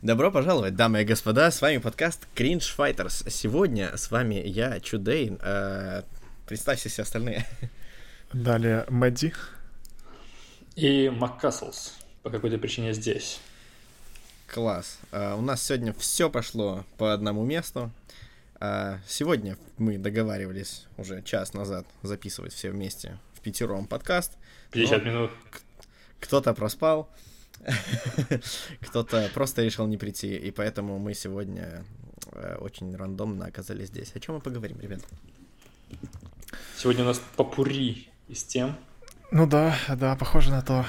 [0.00, 3.28] Добро пожаловать, дамы и господа, с вами подкаст Cringe Fighters.
[3.28, 5.38] Сегодня с вами я, Чудейн.
[5.42, 6.02] Э,
[6.46, 7.46] представьте все остальные.
[8.32, 9.34] Далее Мэдди.
[10.76, 13.40] И Маккаслс по какой-то причине здесь.
[14.46, 14.98] Класс.
[15.12, 17.90] Э, у нас сегодня все пошло по одному месту.
[18.60, 24.32] Э, сегодня мы договаривались уже час назад записывать все вместе в пятером подкаст.
[24.72, 25.30] 50 минут.
[26.18, 27.08] Кто-то проспал,
[28.80, 31.84] кто-то просто решил не прийти, и поэтому мы сегодня
[32.32, 34.12] э, очень рандомно оказались здесь.
[34.14, 35.00] О чем мы поговорим, ребят?
[36.76, 38.76] Сегодня у нас попури из тем.
[39.30, 40.84] Ну да, да, похоже на то.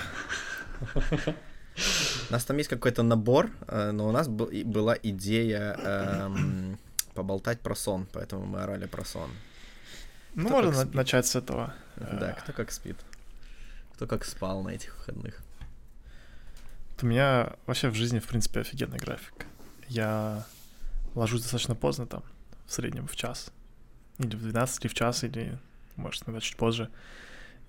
[2.30, 6.78] У нас там есть какой-то набор, э, но у нас была идея эм,
[7.16, 9.31] поболтать про сон, поэтому мы орали про сон.
[10.36, 11.73] Ну, кто можно начать с этого.
[11.95, 12.98] Да, кто как спит.
[13.94, 15.42] Кто как спал на этих выходных.
[17.02, 19.46] У меня вообще в жизни, в принципе, офигенный график.
[19.90, 20.46] Я
[21.16, 22.24] ложусь достаточно поздно там,
[22.66, 23.52] в среднем в час.
[24.20, 25.58] Или в 12, или в час, или,
[25.95, 26.90] может, иногда чуть позже.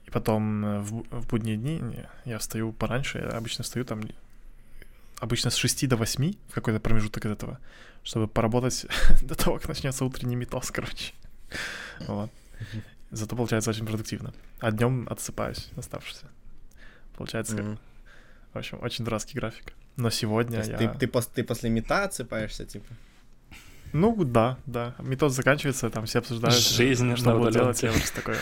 [0.07, 1.83] И потом э, в, в будние дни
[2.25, 4.03] я встаю пораньше, я обычно встаю там
[5.19, 7.59] обычно с 6 до 8 в какой-то промежуток от этого,
[8.03, 8.87] чтобы поработать
[9.23, 11.13] до того, как начнется утренний металс, короче.
[12.01, 12.31] Вот.
[13.11, 14.35] Зато получается очень продуктивно.
[14.61, 16.27] А днем отсыпаюсь, оставшийся.
[17.17, 17.79] Получается, mm-hmm.
[18.55, 19.73] В общем, очень дурацкий график.
[19.97, 20.79] Но сегодня я...
[20.79, 22.87] Ты, ты, пос, ты после мета отсыпаешься, типа?
[23.93, 24.95] Ну, да, да.
[24.99, 28.37] Метод заканчивается, там все обсуждают, Жизнь что буду делать, я просто такой,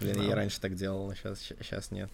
[0.00, 2.10] Блин, я раньше так делал, сейчас, сейчас нет.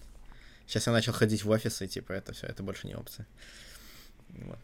[0.67, 3.27] Сейчас я начал ходить в офисы, типа, это все, это больше не опция.
[4.29, 4.59] Вот.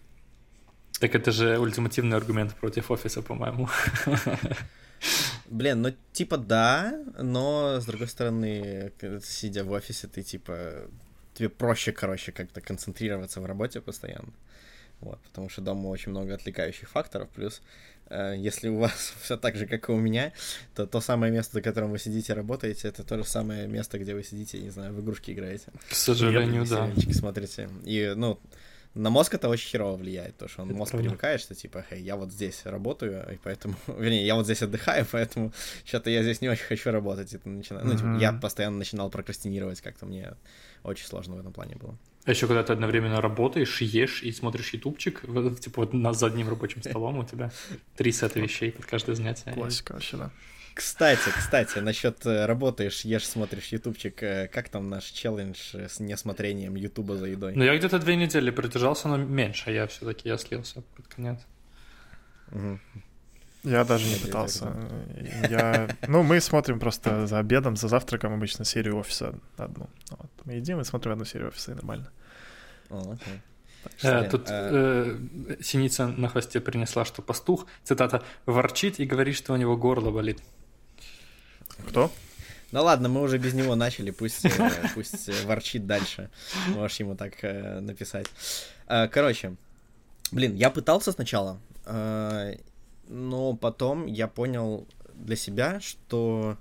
[0.99, 3.69] Так это же ультимативный аргумент против офиса, по-моему.
[5.47, 10.89] Блин, ну типа да, но с другой стороны, сидя в офисе, ты типа
[11.35, 14.33] тебе проще, короче, как-то концентрироваться в работе постоянно.
[15.01, 17.61] Вот, потому что дома очень много отвлекающих факторов, плюс
[18.07, 20.33] э, если у вас все так же, как и у меня,
[20.75, 24.15] то то самое место, за которым вы сидите, работаете, это то же самое место, где
[24.15, 25.73] вы сидите, не знаю, в игрушки играете.
[25.89, 26.89] К сожалению, да.
[27.13, 27.69] смотрите.
[27.85, 28.39] И, ну,
[28.95, 31.09] на мозг это очень херово влияет, то что он это мозг правда.
[31.09, 35.07] привыкает, что типа, хей, я вот здесь работаю, и поэтому, вернее, я вот здесь отдыхаю,
[35.11, 35.53] поэтому
[35.85, 37.33] что-то я здесь не очень хочу работать.
[37.33, 40.35] Это начинаю, ну, типа, я постоянно начинал прокрастинировать, как-то мне
[40.83, 41.97] очень сложно в этом плане было.
[42.25, 45.23] А еще когда ты одновременно работаешь, ешь и смотришь ютубчик,
[45.61, 47.51] типа вот на задним рабочим столом у тебя
[47.97, 49.53] три сета вещей под каждое занятие.
[49.53, 50.31] Классика вообще, да.
[50.75, 56.75] Кстати, кстати, насчет э, работаешь, ешь, смотришь ютубчик, э, как там наш челлендж с несмотрением
[56.77, 57.55] ютуба за едой?
[57.55, 61.39] Ну, я где-то две недели продержался, но меньше, я все-таки я слился под конец.
[62.53, 62.79] Угу.
[63.65, 64.75] Я даже не пытался.
[65.49, 65.89] Я...
[66.09, 69.89] Ну, мы смотрим просто за обедом, за завтраком обычно серию офиса одну.
[70.11, 70.31] Вот.
[70.45, 72.11] Мы едим и смотрим одну серию офиса, и нормально.
[72.91, 73.41] О, окей.
[74.03, 75.17] Э, тут э,
[75.61, 80.41] синица на хвосте принесла, что пастух, цитата, ворчит и говорит, что у него горло болит.
[81.89, 82.11] Кто?
[82.73, 86.31] Ну ладно, мы уже без него начали, пусть, э, пусть э, ворчит дальше.
[86.69, 88.27] Можешь ему так э, написать.
[88.87, 89.57] Короче,
[90.33, 91.61] блин, я пытался сначала,
[93.09, 96.59] но потом я понял для себя, что...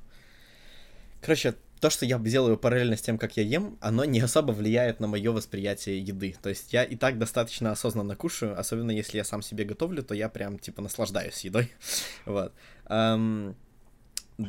[1.22, 5.00] Короче, то, что я делаю параллельно с тем, как я ем, оно не особо влияет
[5.00, 6.36] на мое восприятие еды.
[6.42, 10.14] То есть я и так достаточно осознанно кушаю, особенно если я сам себе готовлю, то
[10.14, 11.72] я прям, типа, наслаждаюсь едой.
[12.26, 12.54] вот.
[12.86, 13.56] Um,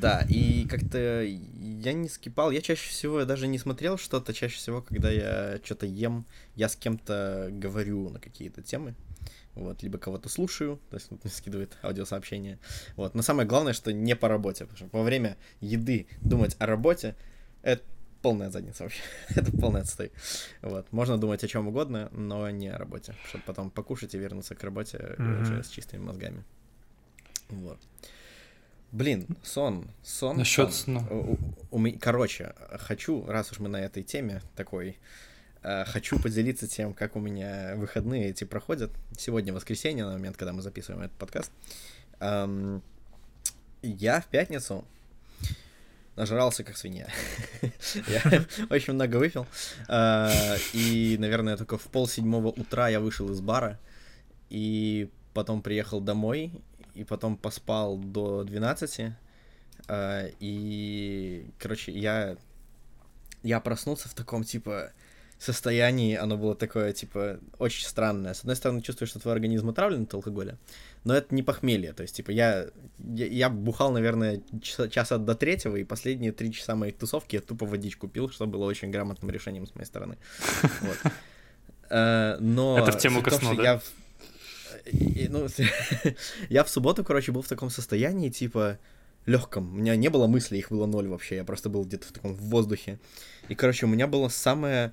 [0.00, 4.82] да, и как-то я не скипал, я чаще всего даже не смотрел что-то, чаще всего,
[4.82, 8.94] когда я что-то ем, я с кем-то говорю на какие-то темы,
[9.54, 12.58] вот, либо кого-то слушаю, то есть вот, скидывает аудиосообщение,
[12.96, 16.66] вот, но самое главное, что не по работе, потому что во время еды думать о
[16.66, 17.16] работе,
[17.62, 17.82] это
[18.22, 20.12] полная задница вообще, это полный отстой,
[20.62, 24.54] вот, можно думать о чем угодно, но не о работе, чтобы потом покушать и вернуться
[24.54, 25.42] к работе mm-hmm.
[25.42, 26.44] уже с чистыми мозгами,
[27.48, 27.78] вот.
[28.92, 30.36] Блин, сон, сон.
[30.36, 31.02] Насчет сна.
[31.08, 31.38] У,
[31.70, 34.98] у, у, короче, хочу, раз уж мы на этой теме такой,
[35.62, 38.90] э, хочу поделиться тем, как у меня выходные эти проходят.
[39.16, 41.50] Сегодня воскресенье, на момент, когда мы записываем этот подкаст.
[42.20, 42.82] Эм,
[43.80, 44.84] я в пятницу
[46.14, 47.08] нажрался как свинья.
[48.08, 49.46] я очень много выпил.
[49.88, 53.80] Э, и, наверное, только в пол седьмого утра я вышел из бара.
[54.50, 56.52] И потом приехал домой
[56.94, 59.12] и потом поспал до 12.
[59.88, 62.36] Э, и, короче, я,
[63.42, 64.92] я проснулся в таком, типа,
[65.42, 68.34] состоянии, оно было такое, типа, очень странное.
[68.34, 70.56] С одной стороны, чувствую, что твой организм отравлен от алкоголя,
[71.04, 71.92] но это не похмелье.
[71.92, 72.68] То есть, типа, я,
[72.98, 77.40] я, я бухал, наверное, часа, часа до третьего, и последние три часа моей тусовки я
[77.40, 80.16] тупо водичку пил, что было очень грамотным решением с моей стороны.
[80.80, 80.98] Вот.
[81.94, 82.78] Э, но...
[82.78, 83.82] Это в тему суть в том, ко сну, что да?
[84.86, 85.46] И- ну,
[86.48, 88.78] я в субботу, короче, был в таком состоянии, типа,
[89.26, 89.72] легком.
[89.74, 91.36] У меня не было мыслей, их было ноль вообще.
[91.36, 92.98] Я просто был где-то в таком в воздухе.
[93.48, 94.92] И, короче, у меня была самая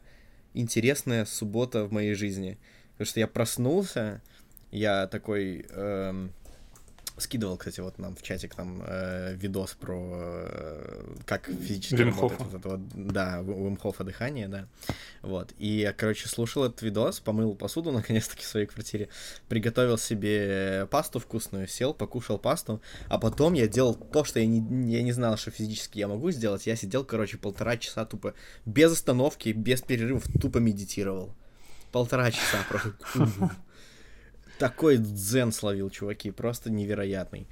[0.53, 2.57] интересная суббота в моей жизни.
[2.94, 4.21] Потому что я проснулся,
[4.71, 5.65] я такой...
[5.69, 6.31] эм,
[7.19, 12.42] скидывал, кстати, вот нам в чатик там э, видос про э, как физически Вим работает
[12.42, 14.68] вот это вот, да, Вим Хофа дыхание, да.
[15.21, 15.54] Вот.
[15.57, 19.10] И я, короче, слушал этот видос, помыл посуду наконец-таки в своей квартире,
[19.48, 24.94] приготовил себе пасту вкусную, сел, покушал пасту, а потом я делал то, что я не,
[24.94, 26.68] я не знал, что физически я могу сделать.
[26.68, 28.33] Я сидел, короче, полтора часа тупо
[28.65, 31.36] без остановки, без перерывов, тупо медитировал.
[31.92, 32.94] Полтора часа просто.
[34.60, 37.48] Такой дзен словил, чуваки, просто невероятный.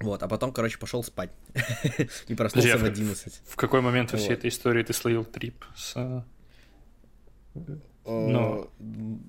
[0.00, 1.30] Вот, а потом, короче, пошел спать.
[2.28, 3.40] И проснулся в Подожди, а 11.
[3.46, 5.96] В какой момент во всей этой истории ты словил трип с...
[5.96, 6.22] э,
[8.04, 9.22] О, м,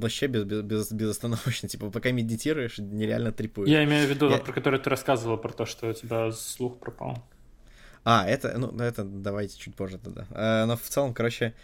[0.00, 1.68] Вообще без, без, без- безостановочно.
[1.68, 3.68] Типа, пока медитируешь, нереально трипуешь.
[3.68, 6.78] Я имею в виду, Я- про который ты рассказывал, про то, что у тебя слух
[6.78, 7.22] пропал.
[8.04, 10.26] А, это, ну, ну, это давайте чуть позже тогда.
[10.30, 11.54] А, но в целом, короче,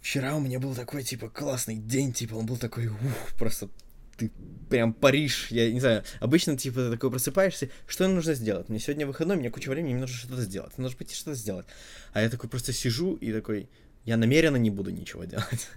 [0.00, 2.98] вчера у меня был такой, типа, классный день, типа, он был такой, ух,
[3.38, 3.68] просто
[4.16, 4.32] ты
[4.68, 8.68] прям Париж, я не знаю, обычно, типа, ты такой просыпаешься, что мне нужно сделать?
[8.68, 11.34] Мне сегодня выходной, у меня куча времени, мне нужно что-то сделать, мне нужно пойти что-то
[11.34, 11.66] сделать.
[12.12, 13.68] А я такой просто сижу и такой,
[14.04, 15.68] я намеренно не буду ничего делать.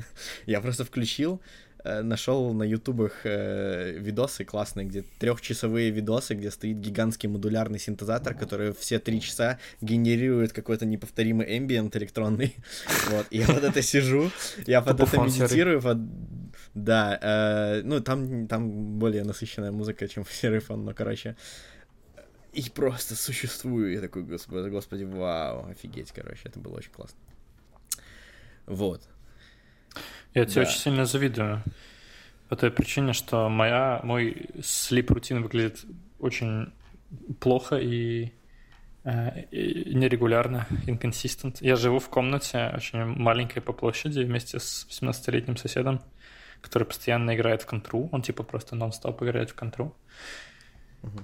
[0.45, 1.41] я просто включил,
[1.83, 8.73] нашел на ютубах э, видосы классные, где трехчасовые видосы, где стоит гигантский модулярный синтезатор, который
[8.73, 12.55] все три часа генерирует какой-то неповторимый эмбиент электронный.
[13.09, 14.31] Вот, и я вот это сижу,
[14.67, 15.97] я под это медитирую, под...
[16.73, 21.35] да, э, ну там, там более насыщенная музыка, чем в серый фон, но, короче,
[22.53, 27.17] и просто существую, я такой, господи, господи, вау, офигеть, короче, это было очень классно.
[28.65, 29.01] Вот.
[30.33, 30.69] Я тебе Да.
[30.69, 31.63] очень сильно завидую.
[32.49, 35.85] По той причине, что моя, мой слип-рутин выглядит
[36.19, 36.73] очень
[37.39, 38.31] плохо и,
[39.03, 41.57] э, и нерегулярно, inconsistent.
[41.61, 46.01] Я живу в комнате очень маленькой по площади вместе с 18-летним соседом,
[46.61, 48.09] который постоянно играет в контру.
[48.11, 49.95] Он типа просто нон-стоп играет в контру.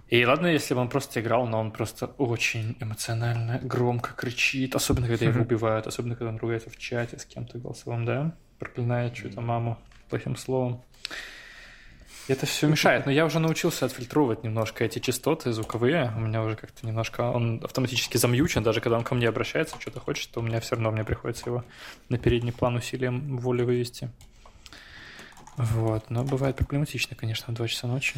[0.08, 5.08] И ладно, если бы он просто играл, но он просто очень эмоционально громко кричит, особенно
[5.08, 9.42] когда его убивают, особенно когда он ругается в чате с кем-то голосовым, да, проклинает что-то
[9.42, 9.78] маму
[10.10, 10.82] плохим словом.
[12.28, 16.44] И это все мешает, но я уже научился отфильтровывать немножко эти частоты звуковые, у меня
[16.44, 20.42] уже как-то немножко, он автоматически замьючен, даже когда он ко мне обращается, что-то хочет, то
[20.42, 21.64] у меня все равно мне приходится его
[22.10, 24.10] на передний план усилием воли вывести.
[25.56, 28.16] Вот, но бывает проблематично, конечно, в 2 часа ночи.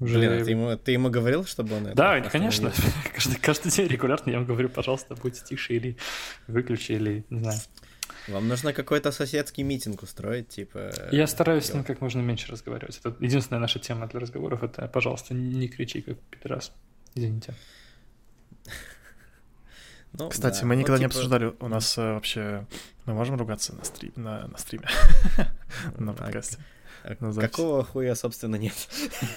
[0.00, 2.72] Уже- Блин, а ты ему, ты ему говорил, чтобы он это да, конечно.
[3.14, 5.96] Каждый, каждый день регулярно я ему говорю, пожалуйста, будьте тише или
[6.46, 7.58] выключи, или не знаю.
[8.28, 10.92] Вам нужно какой-то соседский митинг устроить, типа...
[11.12, 13.00] Я стараюсь с ним как можно меньше разговаривать.
[13.02, 14.62] Это единственная наша тема для разговоров.
[14.62, 16.72] Это, пожалуйста, не кричи, как пидорас.
[17.14, 17.54] Извините.
[20.14, 20.66] Ну, Кстати, да.
[20.66, 22.66] мы Ну, никогда не типа, обсуждали, у нас э, вообще...
[23.04, 24.88] Мы можем ругаться на, стрим, на, на стриме?
[25.98, 26.56] На подкасте.
[27.04, 27.32] а на.
[27.34, 28.74] Какого хуя, собственно, нет?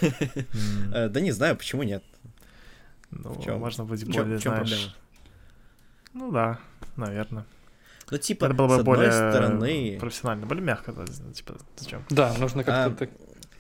[0.94, 2.04] Э, Да не знаю, почему нет.
[3.12, 4.96] Ну, можно быть более, знаешь...
[6.14, 6.58] Ну да,
[6.96, 7.46] наверное.
[8.12, 9.98] Ну, типа, Это было с бы одной более стороны...
[10.00, 12.04] профессионально, более мягко, да, типа, зачем?
[12.10, 13.10] Да, нужно как-то А, так...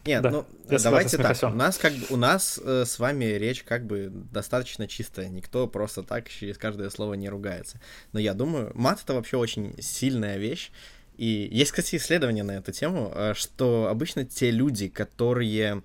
[0.05, 1.53] Нет, Да, ну, я давайте с так.
[1.53, 5.29] У нас, как бы, у нас э, с вами речь как бы достаточно чистая.
[5.29, 7.79] Никто просто так через каждое слово не ругается.
[8.11, 10.71] Но я думаю, мат— это вообще очень сильная вещь.
[11.17, 15.83] И есть, кстати, исследование на эту тему, э, что обычно те люди, которые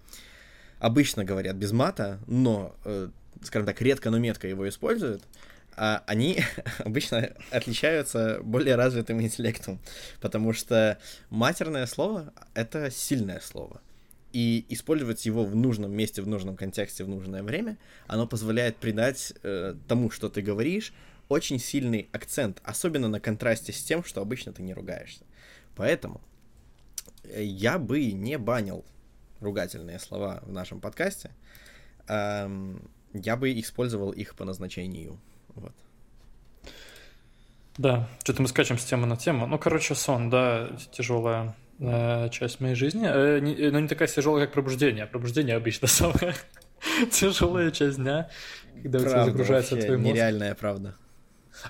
[0.79, 3.09] обычно говорят без мата, но, э,
[3.43, 5.23] скажем так, редко, но метко его используют,
[5.77, 6.41] а они
[6.79, 9.81] обычно отличаются более развитым интеллектом,
[10.21, 10.99] потому что
[11.31, 13.81] матерное слово— это сильное слово.
[14.33, 19.33] И использовать его в нужном месте, в нужном контексте, в нужное время, оно позволяет придать
[19.43, 20.93] э, тому, что ты говоришь,
[21.29, 25.25] очень сильный акцент, особенно на контрасте с тем, что обычно ты не ругаешься.
[25.75, 26.21] Поэтому
[27.25, 28.85] э, я бы не банил
[29.41, 31.31] ругательные слова в нашем подкасте,
[32.09, 35.19] эм, я бы использовал их по назначению.
[35.57, 35.73] Вот.
[37.79, 39.47] Да, что-то мы скачем с темы на тему.
[39.47, 43.07] Ну, короче, сон, да, тяжелая э, часть моей жизни.
[43.07, 45.07] Э, не- э, но не такая тяжелая, как пробуждение.
[45.07, 46.35] Пробуждение обычно самая
[47.11, 48.31] тяжелая часть дня,
[48.83, 50.11] когда у тебя Правда, загружается вообще твой мозг.
[50.15, 50.95] нереальная правда.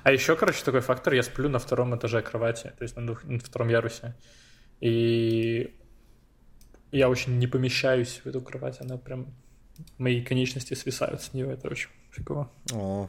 [0.03, 3.25] А еще, короче, такой фактор, я сплю на втором этаже кровати, то есть на, двух-
[3.25, 4.15] на втором ярусе.
[4.81, 5.75] И
[6.93, 9.35] я очень не помещаюсь в эту кровать, она прям...
[9.99, 12.51] Мои конечности свисают с нее, это очень фигово.
[12.73, 13.09] О,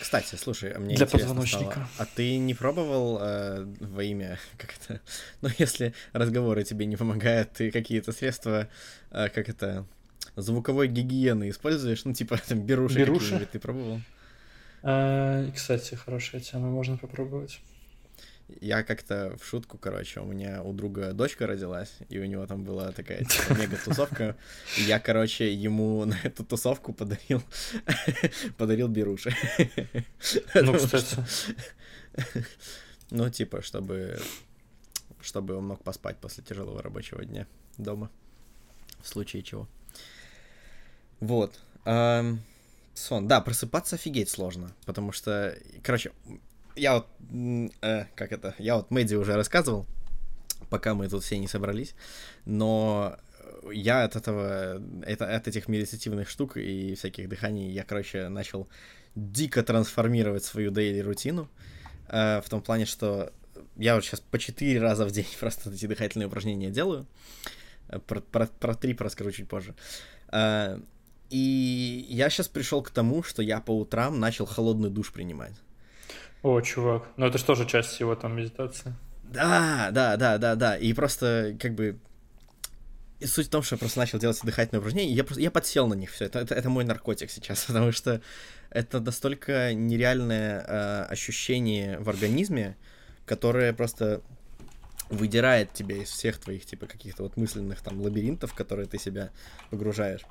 [0.00, 1.70] Кстати, слушай, мне Для интересно позвоночника.
[1.72, 5.00] стало, а ты не пробовал э, во имя, как это,
[5.42, 8.68] ну, если разговоры тебе не помогают, ты какие-то средства,
[9.10, 9.86] э, как это,
[10.36, 12.04] звуковой гигиены используешь?
[12.04, 13.48] Ну, типа, там, беруши, Беруши?
[13.50, 14.00] ты пробовал?
[14.82, 17.60] А, кстати, хорошая тема, можно попробовать.
[18.60, 22.64] Я как-то в шутку, короче, у меня у друга дочка родилась, и у него там
[22.64, 24.36] была такая типа, мега-тусовка.
[24.78, 27.42] И я, короче, ему на эту тусовку подарил,
[28.56, 29.34] подарил беруши.
[30.54, 31.16] Ну, кстати,
[33.10, 34.18] Ну, типа, чтобы,
[35.20, 38.10] чтобы он мог поспать после тяжелого рабочего дня дома.
[39.00, 39.68] В случае чего.
[41.20, 41.58] Вот.
[41.84, 43.28] Сон.
[43.28, 44.74] Да, просыпаться офигеть сложно.
[44.84, 46.12] Потому что, короче,
[46.78, 47.06] я вот,
[47.82, 49.86] э, как это, я вот Мэдди уже рассказывал,
[50.70, 51.94] пока мы тут все не собрались,
[52.44, 53.16] но
[53.72, 58.68] я от этого, это, от этих медитативных штук и всяких дыханий, я, короче, начал
[59.14, 61.48] дико трансформировать свою дейли рутину,
[62.08, 63.32] э, в том плане, что
[63.76, 67.06] я вот сейчас по 4 раза в день просто эти дыхательные упражнения делаю,
[67.88, 69.74] Э, про, про, про 3 расскажу чуть позже.
[70.32, 70.78] Э,
[71.30, 75.52] и я сейчас пришел к тому, что я по утрам начал холодный душ принимать.
[76.42, 78.94] О, чувак, ну это же тоже часть его там медитации.
[79.24, 80.76] Да, да, да, да, да.
[80.76, 81.98] И просто как бы
[83.20, 85.50] и суть в том, что я просто начал делать дыхательные упражнения, и я просто я
[85.50, 86.26] подсел на них все.
[86.26, 88.20] Это, это, это мой наркотик сейчас, потому что
[88.70, 92.76] это настолько нереальное э, ощущение в организме,
[93.26, 94.22] которое просто
[95.10, 99.30] выдирает тебя из всех твоих типа каких-то вот мысленных там лабиринтов, в которые ты себя
[99.70, 100.22] погружаешь.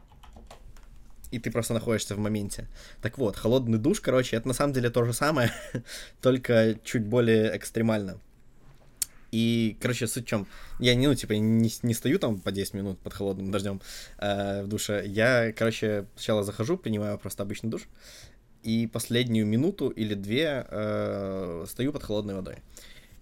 [1.32, 2.68] И ты просто находишься в моменте.
[3.02, 5.52] Так вот, холодный душ, короче, это на самом деле то же самое,
[6.22, 8.20] только чуть более экстремально.
[9.32, 10.48] И, короче, суть в чем?
[10.80, 13.82] Я не, ну, типа, не, не стою там по 10 минут под холодным дождем
[14.20, 15.04] э, в душе.
[15.06, 17.88] Я, короче, сначала захожу, принимаю просто обычный душ,
[18.64, 22.58] и последнюю минуту или две э, стою под холодной водой.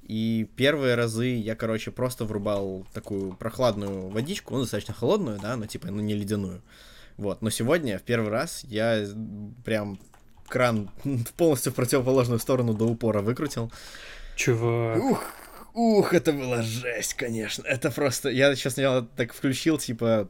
[0.03, 5.65] И первые разы я, короче, просто врубал такую прохладную водичку, ну, достаточно холодную, да, но
[5.65, 6.61] типа, ну, не ледяную.
[7.17, 9.05] Вот, но сегодня, в первый раз, я
[9.63, 9.99] прям
[10.47, 10.89] кран
[11.37, 13.71] полностью в противоположную сторону до упора выкрутил.
[14.35, 15.23] Чувак, Ух,
[15.73, 17.63] ух, это была жесть, конечно.
[17.65, 18.29] Это просто...
[18.29, 20.29] Я сейчас сначала так включил, типа,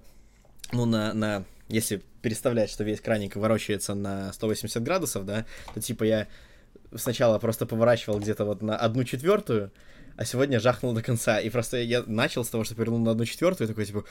[0.72, 1.44] ну, на, на...
[1.70, 6.28] Если представлять, что весь краник ворочается на 180 градусов, да, то, типа, я
[6.96, 9.72] сначала просто поворачивал где-то вот на одну четвертую,
[10.18, 11.40] а сегодня жахнул до конца.
[11.40, 14.06] И просто я начал с того, что повернул на одну четвертую, и такой, типа,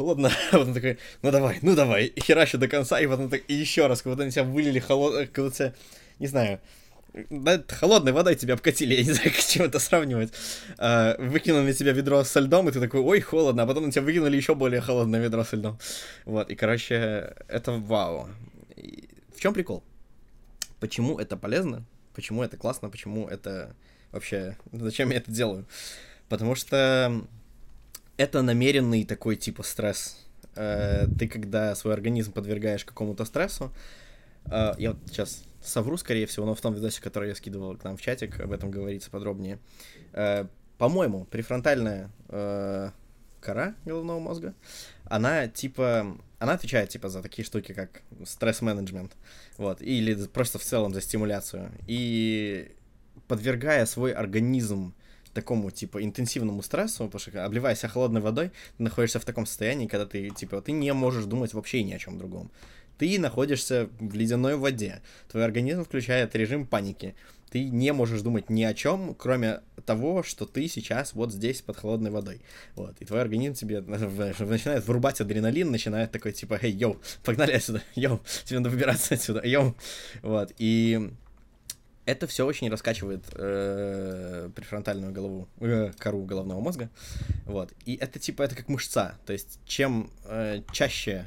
[0.00, 0.30] холодно.
[0.52, 2.06] А потом такой, ну давай, ну давай.
[2.06, 4.78] И херачу до конца, и потом так, и еще раз, как будто на тебя вылили
[4.78, 5.30] холод...
[5.32, 5.74] Как будто,
[6.18, 6.60] не знаю,
[7.30, 10.32] да, холодной водой тебя обкатили, я не знаю, с чем это сравнивать.
[10.78, 13.92] А, выкинули на тебя ведро со льдом, и ты такой, ой, холодно, а потом на
[13.92, 15.78] тебя выкинули еще более холодное ведро со льдом.
[16.24, 18.28] Вот, и, короче, это вау.
[18.76, 19.82] И в чем прикол?
[20.80, 21.84] Почему это полезно?
[22.14, 22.88] Почему это классно?
[22.88, 23.74] Почему это
[24.12, 24.56] вообще...
[24.72, 25.66] Зачем я это делаю?
[26.28, 27.22] Потому что
[28.20, 30.16] это намеренный такой типа стресс.
[30.54, 33.72] Э, Ты когда свой организм подвергаешь какому-то стрессу,
[34.44, 37.84] э, я вот сейчас совру, скорее всего, но в том видосе, который я скидывал к
[37.84, 39.58] нам в чатик, об этом говорится подробнее.
[40.12, 40.46] Э,
[40.76, 42.10] По-моему, префронтальная
[43.40, 44.54] кора головного мозга,
[45.04, 49.12] она типа, она отвечает типа за такие штуки, как стресс-менеджмент,
[49.56, 51.70] вот, или просто в целом за стимуляцию.
[51.86, 52.70] И
[53.28, 54.92] подвергая свой организм
[55.34, 60.06] такому, типа, интенсивному стрессу, потому что, обливая холодной водой, ты находишься в таком состоянии, когда
[60.06, 62.50] ты, типа, ты не можешь думать вообще ни о чем другом.
[62.98, 65.00] Ты находишься в ледяной воде.
[65.30, 67.14] Твой организм включает режим паники.
[67.50, 71.78] Ты не можешь думать ни о чем, кроме того, что ты сейчас вот здесь под
[71.78, 72.42] холодной водой.
[72.76, 72.94] Вот.
[73.00, 78.20] И твой организм тебе начинает врубать адреналин, начинает такой, типа, эй, yo, погнали отсюда, yo,
[78.44, 79.74] тебе надо выбираться отсюда, yo.
[80.22, 80.52] Вот.
[80.58, 81.10] И
[82.06, 86.90] это все очень раскачивает э, префронтальную голову, э, кору головного мозга.
[87.44, 87.72] Вот.
[87.84, 89.18] И это типа это как мышца.
[89.26, 91.26] То есть чем э, чаще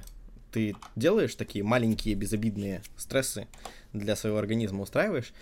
[0.52, 3.48] ты делаешь такие маленькие безобидные стрессы
[3.92, 5.34] для своего организма устраиваешь,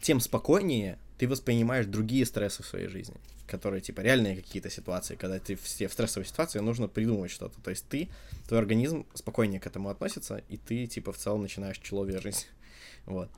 [0.00, 3.16] тем спокойнее ты воспринимаешь другие стрессы в своей жизни,
[3.46, 7.60] которые типа реальные какие-то ситуации, когда ты все в стрессовой ситуации нужно придумать что-то.
[7.60, 8.08] То есть ты,
[8.48, 12.48] твой организм спокойнее к этому относится, и ты типа в целом начинаешь человек жить.
[13.06, 13.30] Вот.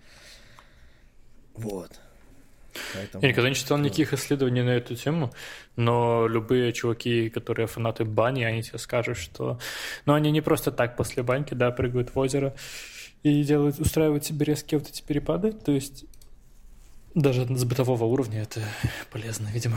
[1.55, 2.01] Вот.
[2.95, 3.23] Поэтому...
[3.23, 5.33] Я никогда не читал никаких исследований на эту тему,
[5.77, 9.59] но любые чуваки, которые фанаты бани, они тебе скажут, что...
[10.07, 12.55] Ну, они не просто так после баньки, да, прыгают в озеро
[13.23, 15.53] и делают, устраивают себе резкие вот эти перепады.
[15.53, 16.05] То есть
[17.15, 18.61] даже с бытового уровня это
[19.11, 19.77] полезно, видимо.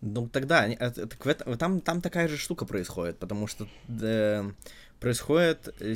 [0.00, 3.68] Ну, тогда, они- это- так в этом- там, там такая же штука происходит, потому что
[4.00, 4.50] э,
[4.98, 5.94] происходит э,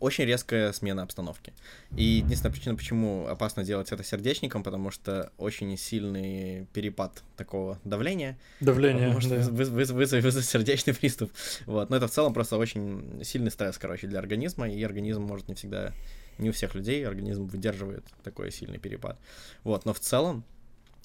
[0.00, 1.52] очень резкая смена обстановки.
[1.96, 8.38] И единственная причина, почему опасно делать это сердечником, потому что очень сильный перепад такого давления.
[8.60, 9.36] Давление, может да.
[9.36, 11.32] выз- выз- вызвать, вызвать сердечный приступ.
[11.66, 11.90] Вот.
[11.90, 15.54] Но это в целом просто очень сильный стресс, короче, для организма, и организм может не
[15.54, 15.92] всегда,
[16.38, 19.18] не у всех людей организм выдерживает такой сильный перепад.
[19.64, 19.84] Вот.
[19.84, 20.44] Но в целом,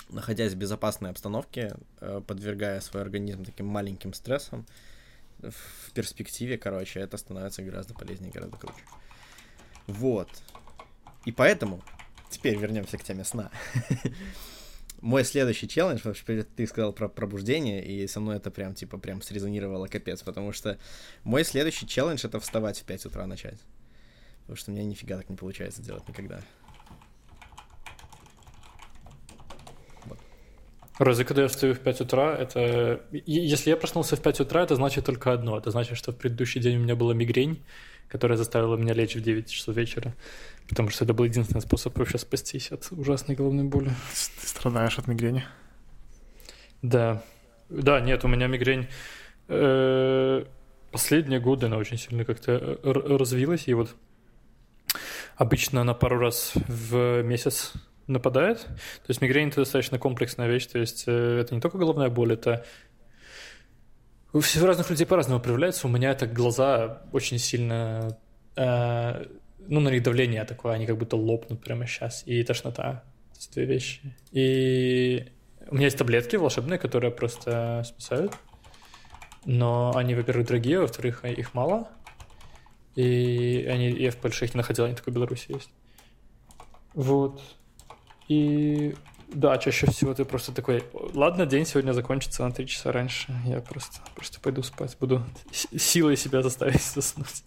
[0.09, 4.65] находясь в безопасной обстановке, э, подвергая свой организм таким маленьким стрессам,
[5.51, 8.83] в перспективе, короче, это становится гораздо полезнее, гораздо круче.
[9.87, 10.29] Вот.
[11.25, 11.83] И поэтому,
[12.29, 13.51] теперь вернемся к теме сна.
[15.01, 18.97] Мой следующий челлендж, потому что ты сказал про пробуждение, и со мной это прям, типа,
[18.97, 20.79] прям срезонировало капец, потому что
[21.25, 23.59] мой следующий челлендж— это вставать в 5 утра начать.
[24.43, 26.41] Потому что меня нифига так не получается делать никогда.
[30.99, 33.01] Разве когда я встаю в 5 утра, это...
[33.11, 35.57] Если я проснулся в 5 утра, это значит только одно.
[35.57, 37.63] Это значит, что в предыдущий день у меня была мигрень,
[38.07, 40.13] которая заставила меня лечь в 9 часов вечера.
[40.69, 43.89] Потому что это был единственный способ вообще спастись от ужасной головной боли.
[44.39, 45.43] Ты страдаешь от мигрени?
[46.83, 47.23] Да.
[47.69, 48.87] Да, нет, у меня мигрень...
[49.49, 50.45] Э,
[50.91, 53.95] последние годы она очень сильно как-то развилась, и вот
[55.35, 57.73] обычно она пару раз в месяц
[58.07, 58.59] нападает.
[58.59, 62.33] То есть мигрень это достаточно комплексная вещь, то есть э, это не только головная боль,
[62.33, 62.65] это
[64.33, 65.87] у всех разных людей по-разному проявляется.
[65.87, 68.17] У меня это глаза очень сильно,
[68.55, 69.25] э,
[69.59, 73.03] ну, на них давление такое, они как будто лопнут прямо сейчас, и тошнота.
[73.33, 74.15] То есть две вещи.
[74.31, 75.31] И
[75.69, 78.33] у меня есть таблетки волшебные, которые просто спасают.
[79.45, 81.89] Но они, во-первых, дорогие, во-вторых, их мало.
[82.95, 85.69] И они, я в Польше их не находил, они только в Беларуси есть.
[86.93, 87.41] Вот.
[88.27, 88.95] И
[89.29, 93.61] да, чаще всего ты просто такой, ладно, день сегодня закончится на три часа раньше, я
[93.61, 97.43] просто, просто пойду спать, буду силой себя заставить заснуть.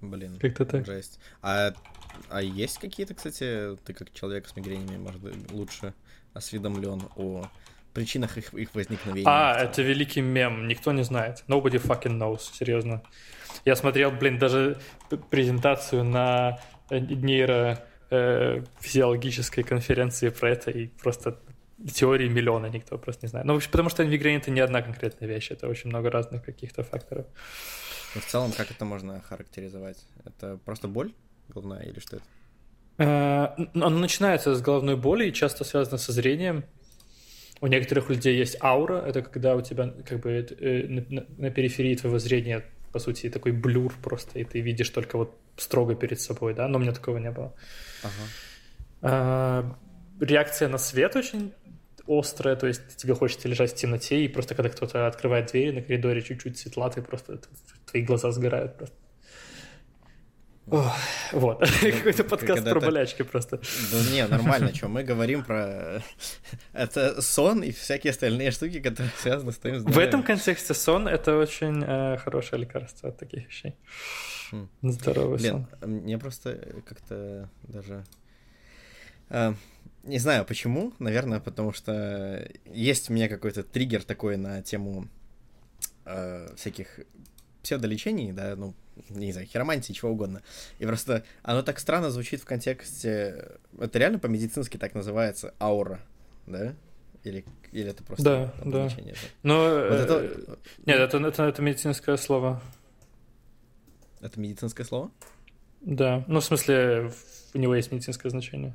[0.00, 0.86] Блин, как-то так.
[0.86, 1.18] Жесть.
[1.42, 1.74] А,
[2.30, 5.20] а есть какие-то, кстати, ты как человек с мигренями, может
[5.50, 5.92] лучше
[6.32, 7.46] осведомлен о
[7.92, 9.28] причинах их, их возникновения?
[9.28, 11.44] А, это великий мем, никто не знает.
[11.48, 13.02] Nobody fucking knows, серьезно.
[13.64, 14.80] Я смотрел, блин, даже
[15.30, 16.58] презентацию на
[16.90, 21.38] нейро э, физиологической конференции про это, и просто
[21.92, 23.46] теории миллиона никто просто не знает.
[23.46, 27.26] Ну, потому что мигрень это не одна конкретная вещь, это очень много разных каких-то факторов.
[28.14, 29.98] Ну, в целом, как это можно характеризовать?
[30.24, 31.12] Это просто боль
[31.48, 32.24] головная или что это?
[32.98, 36.64] Э, оно начинается с головной боли и часто связано со зрением.
[37.60, 41.94] У некоторых людей есть аура, это когда у тебя как бы э, на, на периферии
[41.94, 46.54] твоего зрения по сути, такой блюр просто, и ты видишь только вот строго перед собой,
[46.54, 47.54] да, но у меня такого не было.
[48.02, 48.12] Ага.
[49.02, 49.76] А,
[50.20, 51.52] реакция на свет очень
[52.06, 55.82] острая, то есть тебе хочется лежать в темноте, и просто когда кто-то открывает двери на
[55.82, 57.40] коридоре чуть-чуть светла, ты просто,
[57.86, 58.96] твои глаза сгорают просто.
[60.66, 60.96] Ох,
[61.32, 63.60] вот, ну, какой-то подкаст про болячки просто.
[63.90, 66.02] Да не, нормально, что мы говорим про...
[66.72, 70.00] Это сон и всякие остальные штуки, которые связаны с твоим здоровьем.
[70.00, 73.74] В этом контексте сон— это очень э, хорошее лекарство от таких вещей.
[74.52, 74.68] Хм.
[74.82, 75.90] Здоровый Блин, сон.
[75.90, 78.04] мне просто как-то даже...
[79.28, 79.54] Э,
[80.04, 85.08] не знаю почему, наверное, потому что есть у меня какой-то триггер такой на тему
[86.04, 87.00] э, всяких
[87.62, 88.74] псевдолечений, да, ну,
[89.08, 90.42] не знаю, хиромантии, чего угодно.
[90.78, 93.58] И просто оно так странно звучит в контексте...
[93.78, 96.00] Это реально по-медицински так называется аура,
[96.46, 96.74] да?
[97.24, 98.88] Или, или это просто да, да.
[99.42, 99.58] Но...
[99.64, 100.14] Вот это...
[100.14, 102.62] Э, нет, это, это, это медицинское слово.
[104.20, 105.10] Это медицинское слово?
[105.80, 106.24] Да.
[106.28, 107.12] Ну, в смысле,
[107.54, 108.74] у него есть медицинское значение.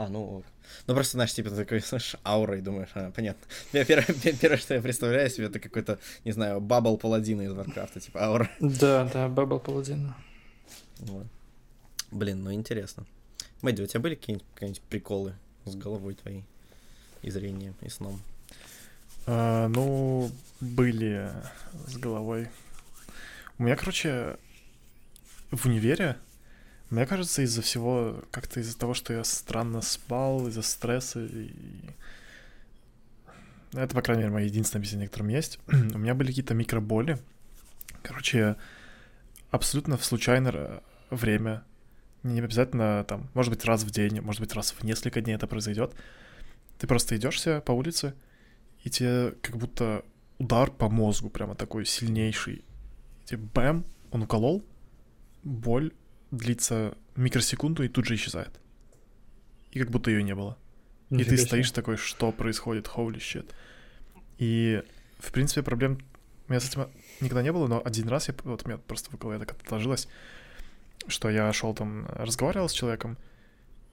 [0.00, 0.42] А, ну,
[0.86, 3.46] ну просто, знаешь, типа, ты такой, слышишь, аура, и думаешь, а, понятно.
[3.72, 4.06] Первое,
[4.40, 8.24] первое, что я представляю себе, это какой-то, не знаю, bubble паладина из Warcraft а, типа,
[8.24, 8.50] аура.
[8.60, 10.16] Да, да, bubble паладина.
[11.00, 11.26] Вот.
[12.10, 13.04] Блин, ну интересно.
[13.60, 15.34] Мэдди, у тебя были какие-нибудь, какие приколы
[15.66, 16.46] с головой твоей,
[17.20, 18.22] и зрением, и сном?
[19.26, 20.30] А, ну,
[20.62, 21.30] были
[21.88, 22.48] с головой.
[23.58, 24.38] У меня, короче,
[25.50, 26.16] в универе
[26.90, 31.52] мне кажется, из-за всего, как-то из-за того, что я странно спал, из-за стресса и...
[33.72, 35.60] Это, по крайней мере, мое единственное объяснение, которое есть.
[35.68, 37.18] У меня были какие-то микроболи.
[38.02, 38.56] Короче,
[39.52, 41.62] абсолютно в случайное время,
[42.24, 45.46] не обязательно там, может быть, раз в день, может быть, раз в несколько дней это
[45.46, 45.94] произойдет.
[46.78, 48.14] Ты просто идешь себе по улице,
[48.82, 50.04] и тебе как будто
[50.38, 52.64] удар по мозгу прямо такой сильнейший.
[53.22, 54.64] И тебе бэм, он уколол,
[55.44, 55.92] боль
[56.30, 58.60] длится микросекунду и тут же исчезает.
[59.72, 60.58] И как будто ее не было.
[61.10, 61.46] Нифига и ты себе.
[61.46, 63.50] стоишь такой, что происходит, holy shit.
[64.38, 64.82] И,
[65.18, 65.98] в принципе, проблем
[66.48, 66.88] У меня с этим
[67.20, 70.08] никогда не было, но один раз я, вот у меня просто в голове так отложилось,
[71.06, 73.18] что я шел там, разговаривал с человеком,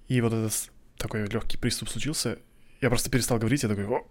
[0.08, 2.40] и вот этот такой легкий приступ случился,
[2.82, 4.08] я просто перестал говорить, я такой, О!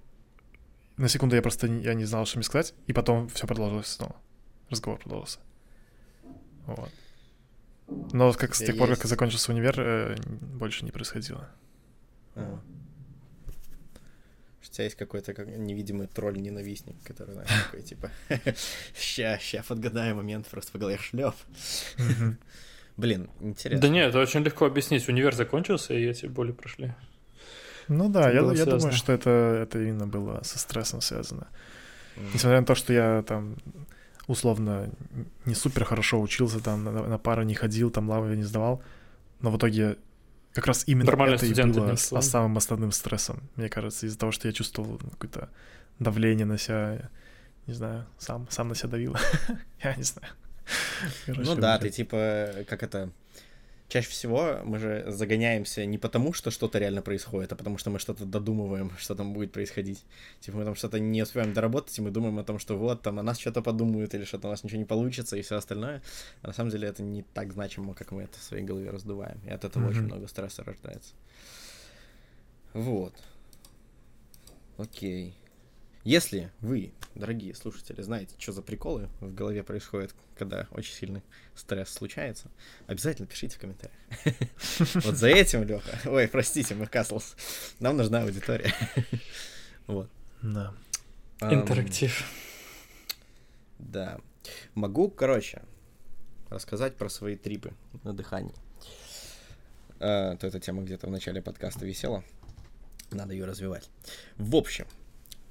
[0.97, 4.17] на секунду я просто я не знал, что мне сказать, и потом все продолжилось снова.
[4.71, 5.39] Разговор продолжился.
[6.67, 6.91] Вот.
[7.89, 11.49] Но как с тех пор, как закончился универ, э, больше не происходило.
[12.35, 12.61] А.
[14.61, 18.11] У тебя есть какой-то как, невидимый тролль-ненавистник, который, знаешь, такой, типа,
[18.99, 21.35] ща, ща, подгадай момент, просто по голове шлеп.
[22.97, 23.81] Блин, интересно.
[23.81, 25.09] Да нет, это очень легко объяснить.
[25.09, 26.95] Универ закончился, и эти боли прошли.
[27.89, 29.31] Ну да, я, я думаю, что это,
[29.63, 31.47] это именно было со стрессом связано.
[32.35, 33.59] Несмотря на то, что я там
[34.27, 34.91] условно
[35.45, 38.83] не супер хорошо учился, там на, на пары не ходил, там лавы не сдавал,
[39.41, 39.97] но в итоге
[40.53, 44.33] как раз именно Нормально это и было с, самым основным стрессом, мне кажется, из-за того,
[44.33, 45.51] что я чувствовал какое-то
[45.99, 47.11] давление на себя,
[47.67, 49.17] не знаю, сам, сам на себя давил.
[49.83, 50.33] я не знаю.
[51.27, 53.11] Короче, ну да, ты типа, как это,
[53.89, 57.99] чаще всего мы же загоняемся не потому, что что-то реально происходит, а потому что мы
[57.99, 60.05] что-то додумываем, что там будет происходить.
[60.41, 63.19] Типа мы там что-то не успеваем доработать, и мы думаем о том, что вот, там
[63.19, 66.03] о нас что-то подумают, или что-то у нас ничего не получится, и все остальное.
[66.43, 69.41] А на самом деле это не так значимо, как мы это в своей голове раздуваем.
[69.47, 69.91] И от этого mm-hmm.
[69.91, 71.15] очень много стресса рождается.
[72.73, 73.15] Вот.
[74.79, 75.35] Окей.
[76.07, 81.21] Если вы, дорогие слушатели, знаете, что за приколы в голове происходят, когда очень сильный
[81.57, 82.49] стресс случается,
[82.87, 83.99] обязательно пишите в комментариях.
[85.03, 86.09] Вот за этим, Леха.
[86.09, 87.35] Ой, простите, мы Каслс.
[87.81, 88.73] Нам нужна аудитория.
[89.89, 90.09] Вот.
[90.43, 90.73] Да.
[91.41, 92.25] Интерактив.
[93.81, 94.21] Да.
[94.77, 95.63] Могу, короче,
[96.51, 97.73] рассказать про свои трипы
[98.05, 98.55] на дыхании.
[99.99, 102.23] А, то эта тема где-то в начале подкаста висела.
[103.11, 103.91] Надо ее развивать.
[104.37, 104.87] В общем,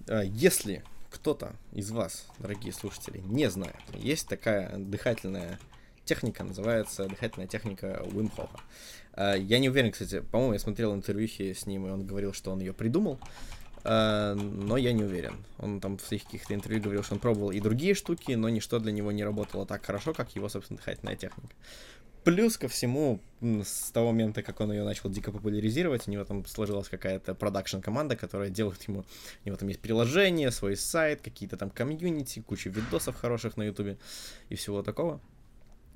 [0.08, 5.60] если кто-то из вас, дорогие слушатели, не знает, есть такая дыхательная
[6.04, 8.60] техника, называется дыхательная техника Уимхофа.
[9.18, 12.60] Я не уверен, кстати, по-моему, я смотрел интервьюхи с ним, и он говорил, что он
[12.60, 13.20] ее придумал,
[13.88, 15.46] а, но я не уверен.
[15.60, 18.80] Он там в своих каких-то интервью говорил, что он пробовал и другие штуки, но ничто
[18.80, 21.54] для него не работало так хорошо, как его, собственно, дыхательная техника.
[22.26, 26.44] Плюс ко всему, с того момента, как он ее начал дико популяризировать, у него там
[26.48, 29.06] сложилась какая-то продакшн-команда, которая делает ему...
[29.44, 33.98] У него там есть приложение, свой сайт, какие-то там комьюнити, куча видосов хороших на ютубе
[34.50, 35.22] и всего такого.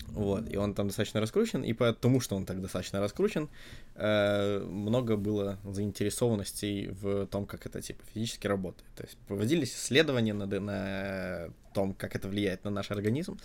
[0.09, 3.49] Вот, и он там достаточно раскручен, и потому что он так достаточно раскручен,
[3.95, 8.87] э, много было заинтересованностей в том, как это типа физически работает.
[8.95, 13.39] То есть проводились исследования на, на том, как это влияет на наш организм.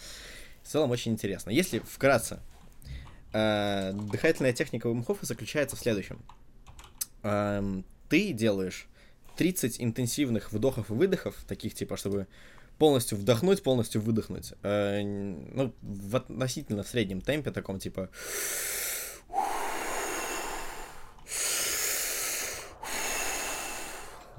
[0.63, 1.49] В целом очень интересно.
[1.49, 2.41] Если вкратце
[3.35, 6.23] дыхательная техника Вимхофа заключается в следующем.
[7.25, 8.87] Эм, ты делаешь
[9.37, 12.29] 30 интенсивных вдохов и выдохов, таких типа, чтобы
[12.79, 14.53] полностью вдохнуть, полностью выдохнуть.
[14.63, 18.09] Э, ну, в относительно в среднем темпе, таком типа...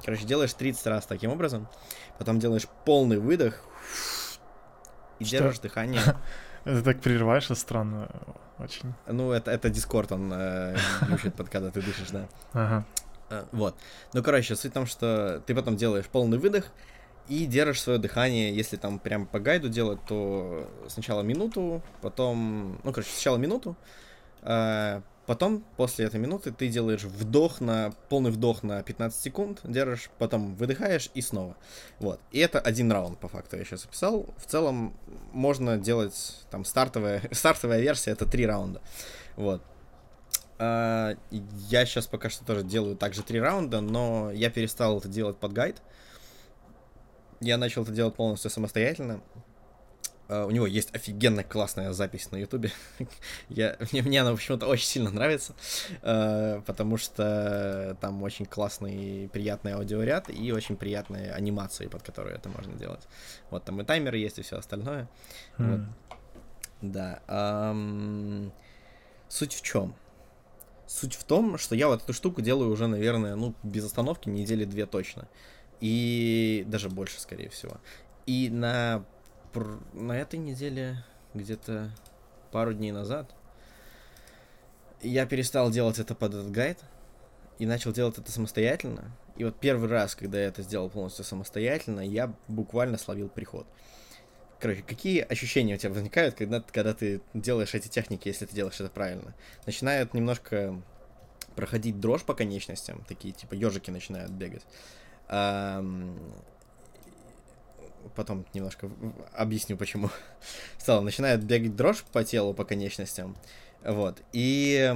[0.03, 1.67] Короче, делаешь 30 раз таким образом,
[2.19, 3.65] потом делаешь полный выдох
[5.17, 5.39] и Что?
[5.39, 6.01] держишь дыхание.
[6.65, 8.09] Это так прерываешься странно
[8.59, 8.93] очень.
[9.07, 10.75] Ну, это, это Дискорд, он э,
[11.37, 12.27] под когда ты дышишь, да.
[12.53, 12.85] Ага.
[13.29, 13.75] Э, вот.
[14.13, 16.65] Ну, короче, суть в том, что ты потом делаешь полный выдох
[17.27, 18.55] и держишь свое дыхание.
[18.55, 22.79] Если там прям по гайду делать, то сначала минуту, потом...
[22.83, 23.75] Ну, короче, сначала минуту,
[24.41, 30.11] э, Потом, после этой минуты, ты делаешь вдох на полный вдох на 15 секунд, держишь,
[30.19, 31.57] потом выдыхаешь и снова.
[31.99, 32.19] Вот.
[32.31, 34.27] И это один раунд, по факту, я сейчас описал.
[34.37, 34.95] В целом,
[35.33, 38.81] можно делать там стартовая, стартовая версия, это три раунда.
[39.35, 39.63] Вот.
[40.59, 45.37] А, я сейчас пока что тоже делаю также три раунда, но я перестал это делать
[45.37, 45.81] под гайд.
[47.41, 49.21] Я начал это делать полностью самостоятельно.
[50.27, 52.71] Uh, у него есть офигенно классная запись на Ютубе.
[53.49, 55.53] Я, мне, мне она почему-то очень сильно нравится,
[56.01, 62.49] uh, потому что там очень классный, приятный аудиоряд и очень приятные анимации, под которые это
[62.49, 63.01] можно делать.
[63.51, 65.07] Вот там и таймеры есть, и все остальное.
[65.57, 65.71] Mm.
[65.71, 66.19] Вот.
[66.81, 67.21] Да.
[67.27, 68.51] Um,
[69.29, 69.95] суть в чем?
[70.87, 74.65] Суть в том, что я вот эту штуку делаю уже, наверное, ну, без остановки недели
[74.65, 75.27] две точно.
[75.81, 77.77] И даже больше, скорее всего.
[78.25, 79.03] И на
[79.93, 81.91] на этой неделе, где-то
[82.51, 83.33] пару дней назад,
[85.01, 86.79] я перестал делать это под этот гайд
[87.59, 89.11] и начал делать это самостоятельно.
[89.35, 93.67] И вот первый раз, когда я это сделал полностью самостоятельно, я буквально словил приход.
[94.59, 98.79] Короче, какие ощущения у тебя возникают, когда, когда ты делаешь эти техники, если ты делаешь
[98.79, 99.35] это правильно?
[99.65, 100.81] Начинает немножко
[101.55, 104.65] проходить дрожь по конечностям, такие типа ежики начинают бегать
[108.15, 108.89] потом немножко
[109.33, 110.09] объясню, почему.
[110.77, 113.35] Целом, начинает бегать дрожь по телу, по конечностям.
[113.83, 114.21] Вот.
[114.33, 114.93] И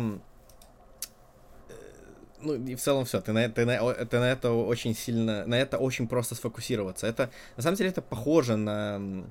[2.42, 5.56] ну и в целом все, ты на, ты, на, ты на это очень сильно, на
[5.56, 7.08] это очень просто сфокусироваться.
[7.08, 9.26] Это, на самом деле, это похоже на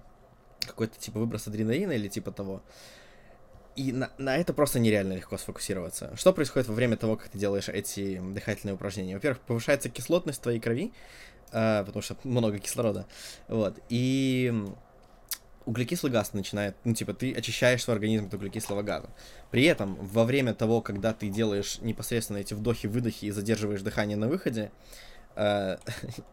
[0.61, 2.63] какой-то типа выброс адреналина или типа того.
[3.77, 6.15] И на, на это просто нереально легко сфокусироваться.
[6.17, 9.15] Что происходит во время того, как ты делаешь эти дыхательные упражнения?
[9.15, 10.93] Во-первых, повышается кислотность твоей крови,
[11.53, 13.07] э, потому что много кислорода.
[13.49, 13.79] Вот.
[13.89, 14.53] И
[15.69, 19.11] углекислый газ начинает, ну, типа, ты очищаешь свой организм от углекислого газа.
[19.51, 24.29] При этом, во время того, когда ты делаешь непосредственно эти вдохи-выдохи и задерживаешь дыхание на
[24.29, 24.73] выходе,
[25.37, 25.77] э,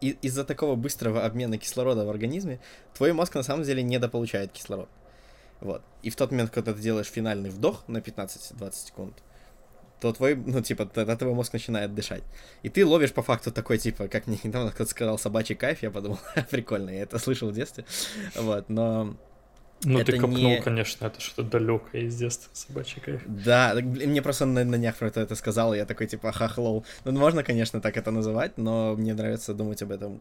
[0.00, 2.60] из-за такого быстрого обмена кислорода в организме,
[2.94, 4.88] твой мозг на самом деле недополучает кислород.
[5.60, 5.82] Вот.
[6.02, 9.22] И в тот момент, когда ты делаешь финальный вдох на 15-20 секунд,
[10.00, 12.22] то твой, ну, типа, тогда твой мозг начинает дышать.
[12.62, 15.90] И ты ловишь по факту такой, типа, как мне недавно кто-то сказал, собачий кайф, я
[15.90, 16.18] подумал,
[16.50, 17.84] прикольно, я это слышал в детстве,
[18.34, 19.16] вот, но
[19.84, 20.62] ну, ты копнул, не...
[20.62, 23.22] конечно, это что-то далекое из детства, собачий кайф.
[23.26, 26.84] Да, мне просто на, на днях про это, это сказал, и я такой, типа, хахлоу.
[27.04, 30.20] Ну, можно, конечно, так это называть, но мне нравится думать об этом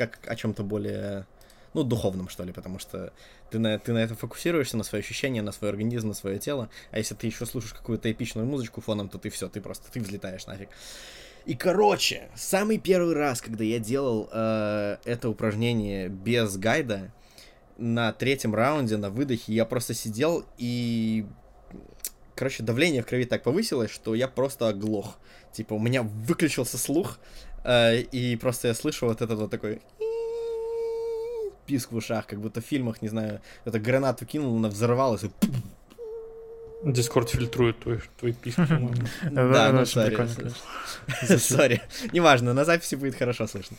[0.00, 1.26] как о чем-то более,
[1.74, 3.12] ну, духовном, что ли, потому что
[3.50, 6.68] ты на, ты на это фокусируешься, на свои ощущения, на свой организм, на свое тело,
[6.90, 10.00] а если ты еще слушаешь какую-то эпичную музычку фоном, то ты все, ты просто, ты
[10.00, 10.68] взлетаешь нафиг.
[11.46, 17.12] И, короче, самый первый раз, когда я делал э, это упражнение без гайда,
[17.80, 21.26] на третьем раунде, на выдохе, я просто сидел и...
[22.36, 25.18] Короче, давление в крови так повысилось, что я просто оглох.
[25.52, 27.18] Типа, у меня выключился слух,
[27.64, 29.80] э, и просто я слышу вот этот вот такой
[31.70, 35.30] писк в ушах, как будто в фильмах, не знаю, это гранату кинул, она взорвалась, и
[36.84, 38.58] Discord фильтрует твой, твой писк,
[39.30, 40.16] Да, ну, sorry.
[41.38, 41.80] Sorry.
[42.12, 43.76] Неважно, на записи будет хорошо слышно.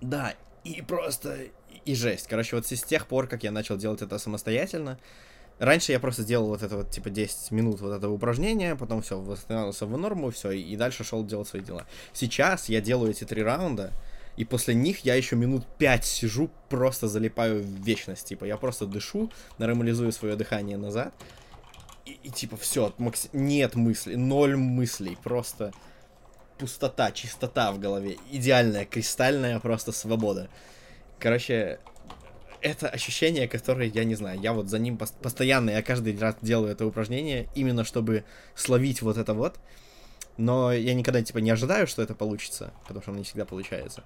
[0.00, 1.36] Да, и просто
[1.84, 2.26] и жесть.
[2.26, 4.98] Короче, вот с тех пор, как я начал делать это самостоятельно,
[5.58, 9.20] раньше я просто делал вот это вот, типа, 10 минут вот этого упражнения, потом все,
[9.20, 11.84] восстановился в норму, все, и дальше шел делать свои дела.
[12.14, 13.92] Сейчас я делаю эти три раунда,
[14.36, 18.26] и после них я еще минут пять сижу, просто залипаю в вечность.
[18.26, 21.12] Типа, я просто дышу, нормализую свое дыхание назад,
[22.06, 23.28] и, и типа, все, макс...
[23.32, 25.72] нет мыслей, ноль мыслей, просто
[26.58, 30.48] пустота, чистота в голове, идеальная, кристальная просто свобода.
[31.18, 31.80] Короче,
[32.60, 36.72] это ощущение, которое, я не знаю, я вот за ним постоянно, я каждый раз делаю
[36.72, 39.58] это упражнение, именно чтобы словить вот это вот.
[40.40, 44.04] Но я никогда, типа, не ожидаю, что это получится, потому что оно не всегда получается.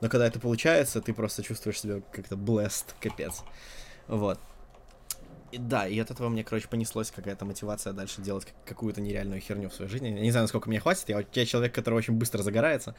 [0.00, 3.42] Но когда это получается, ты просто чувствуешь себя как-то blessed, капец.
[4.08, 4.40] Вот.
[5.52, 9.68] И, да, и от этого мне, короче, понеслась какая-то мотивация дальше делать какую-то нереальную херню
[9.68, 10.08] в своей жизни.
[10.08, 11.06] Я не знаю, насколько мне хватит.
[11.10, 12.94] Я, я человек, который очень быстро загорается.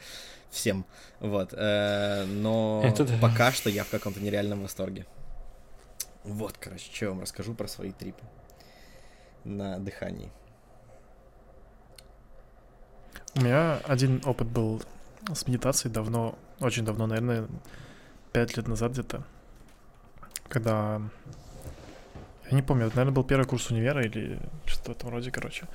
[0.50, 0.86] Всем.
[1.18, 1.54] Вот.
[1.54, 3.18] Э, но Это да.
[3.20, 5.06] пока что я в каком-то нереальном восторге.
[6.22, 8.22] Вот, короче, что я вам расскажу про свои трипы
[9.42, 10.30] на дыхании.
[13.36, 14.82] У меня один опыт был
[15.34, 17.46] с медитацией давно, очень давно, наверное,
[18.32, 19.24] пять лет назад где-то,
[20.48, 21.02] когда
[22.50, 25.66] я не помню, это, наверное, был первый курс универа или что-то в этом роде, короче.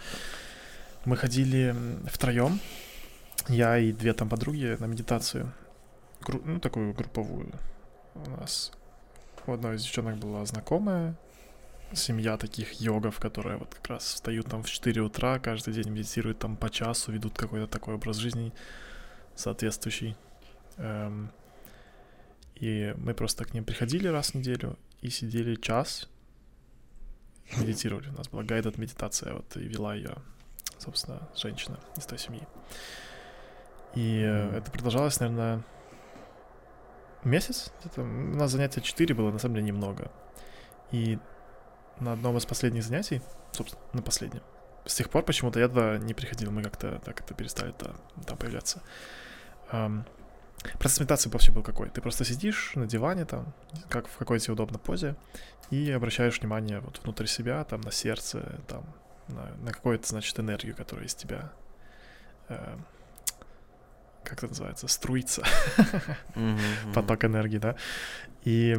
[1.06, 1.76] Мы ходили
[2.08, 2.60] втроем,
[3.48, 5.54] я и две там подруги на медитацию.
[6.44, 7.52] Ну, такую групповую.
[8.16, 8.72] У нас
[9.46, 11.16] у одной из девчонок была знакомая,
[11.94, 16.40] семья таких йогов, которые вот как раз встают там в 4 утра, каждый день медитируют
[16.40, 18.54] там по часу, ведут какой-то такой образ жизни
[19.36, 20.16] соответствующий.
[20.78, 21.32] Эм,
[22.56, 26.10] и мы просто к ним приходили раз в неделю и сидели час,
[27.58, 28.10] медитировали.
[28.10, 30.16] У нас была гайдед медитация, вот, и вела ее,
[30.78, 32.48] собственно, женщина из той семьи.
[33.96, 34.58] И mm-hmm.
[34.58, 35.64] это продолжалось, наверное,
[37.24, 37.72] месяц.
[37.84, 40.12] где У нас занятия 4 было, на самом деле, немного.
[40.92, 41.20] И
[42.02, 44.42] на одном из последних занятий, собственно, на последнем,
[44.86, 48.38] с тех пор почему-то я туда не приходил, мы как-то так это перестали -то, там
[48.38, 48.82] появляться.
[49.72, 50.04] Um,
[50.78, 51.90] Процесс медитации вообще был какой?
[51.90, 53.52] Ты просто сидишь на диване там,
[53.90, 55.16] как в какой-то удобной позе,
[55.72, 58.84] и обращаешь внимание вот внутрь себя, там, на сердце, там,
[59.28, 61.52] на, на какую-то, значит, энергию, которая из тебя,
[62.50, 62.78] э,
[64.24, 65.44] как это называется, струится,
[66.94, 67.76] поток энергии, да.
[68.44, 68.76] И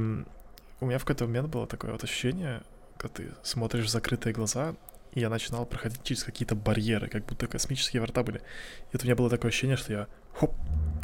[0.81, 2.63] у меня в какой-то момент было такое вот ощущение,
[3.03, 4.75] когда ты смотришь в закрытые глаза,
[5.13, 8.39] и я начинал проходить через какие-то барьеры, как будто космические врата были.
[8.39, 10.55] И это у меня было такое ощущение, что я хоп,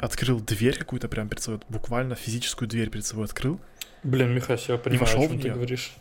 [0.00, 3.60] открыл дверь какую-то прям перед собой, буквально физическую дверь перед собой открыл.
[4.02, 5.94] Блин, Михаил, я понимаю, вошел о чем ты говоришь.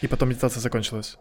[0.00, 1.16] И потом медитация закончилась.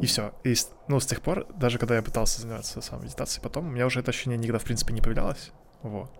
[0.00, 0.32] И все.
[0.44, 0.54] И,
[0.88, 4.00] ну, с тех пор, даже когда я пытался заниматься самой медитацией потом, у меня уже
[4.00, 5.50] это ощущение никогда, в принципе, не появлялось.
[5.82, 6.10] Вот.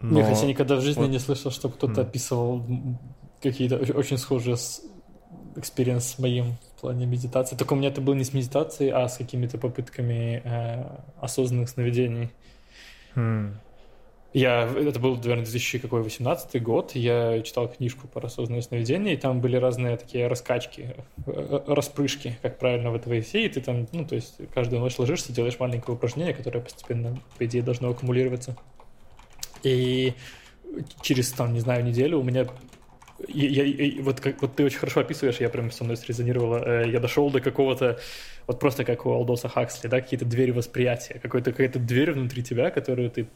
[0.00, 0.20] Но...
[0.20, 1.10] Я хотя никогда в жизни вот...
[1.10, 2.04] не слышал, что кто-то mm.
[2.04, 2.66] описывал
[3.40, 4.82] какие-то очень схожие с
[5.56, 7.56] experience с моим в плане медитации.
[7.56, 10.84] Только у меня это было не с медитацией, а с какими-то попытками э,
[11.20, 12.30] осознанных сновидений.
[13.14, 13.54] Mm.
[14.32, 19.56] Я, это был, наверное, 2018 год, я читал книжку по осознанное сновидение, и там были
[19.56, 20.94] разные такие раскачки,
[21.26, 24.96] э, распрыжки, как правильно в это войти, и ты там, ну, то есть каждую ночь
[24.98, 28.56] ложишься, делаешь маленькое упражнение, которое постепенно, по идее, должно аккумулироваться.
[29.64, 30.14] И
[31.02, 32.46] через, там, не знаю, неделю у меня
[33.28, 36.84] я, я, вот, как, вот ты очень хорошо описываешь, я прям со мной срезонировала.
[36.84, 37.98] Э, я дошел до какого-то,
[38.46, 42.70] вот просто как у Алдоса Хаксли, да, какие-то двери восприятия, какой-то, какая-то дверь внутри тебя,
[42.70, 43.26] которую ты...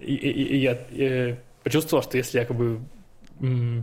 [0.00, 2.80] И, и, и я, я почувствовал, что если я как бы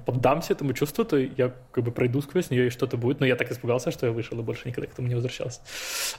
[0.06, 3.20] поддамся этому чувству, то я как бы пройду сквозь нее и что-то будет.
[3.20, 5.60] Но я так испугался, что я вышел и больше никогда к этому не возвращался.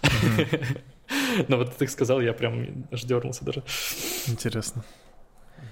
[1.49, 3.63] Но вот ты так сказал, я прям аж дернулся даже.
[4.27, 4.85] Интересно.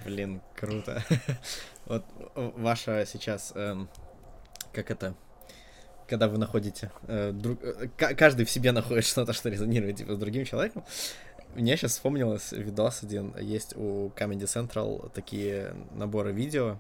[0.09, 1.05] Блин, круто.
[1.85, 3.89] Вот ваша сейчас, эм,
[4.73, 5.15] как это,
[6.07, 10.47] когда вы находите, э, э, каждый в себе находит что-то, что резонирует типа, с другим
[10.47, 10.83] человеком.
[11.55, 16.79] Мне сейчас вспомнилось видос один, есть у Comedy Central такие наборы видео,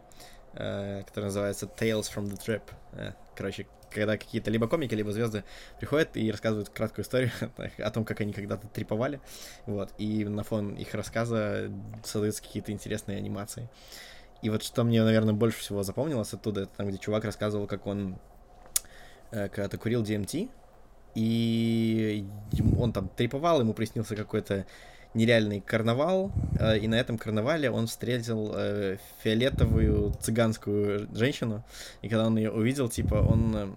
[0.55, 2.63] э, которые называются Tales from the Trip.
[2.93, 5.45] Э, короче, когда какие-то либо комики, либо звезды
[5.79, 7.31] приходят и рассказывают краткую историю
[7.79, 9.21] о том, как они когда-то триповали,
[9.67, 11.71] вот, и на фон их рассказа
[12.05, 13.69] создаются какие-то интересные анимации.
[14.43, 17.87] И вот что мне, наверное, больше всего запомнилось оттуда, это там, где чувак рассказывал, как
[17.87, 18.19] он
[19.33, 20.49] э, когда-то курил DMT,
[21.15, 22.25] и
[22.79, 24.67] он там триповал, ему приснился какой-то
[25.19, 31.65] нереальный карнавал, э, и на этом карнавале он встретил э, фиолетовую цыганскую женщину,
[32.03, 33.69] и когда он ее увидел, типа, он э,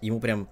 [0.00, 0.48] ему прям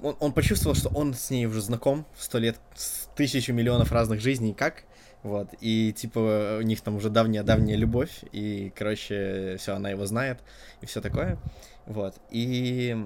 [0.00, 4.20] он, он почувствовал, что он с ней уже знаком сто лет, с тысячу миллионов разных
[4.20, 4.84] жизней, как,
[5.22, 10.38] вот, и типа у них там уже давняя-давняя любовь, и, короче, все, она его знает,
[10.80, 11.38] и все такое,
[11.86, 12.96] вот, и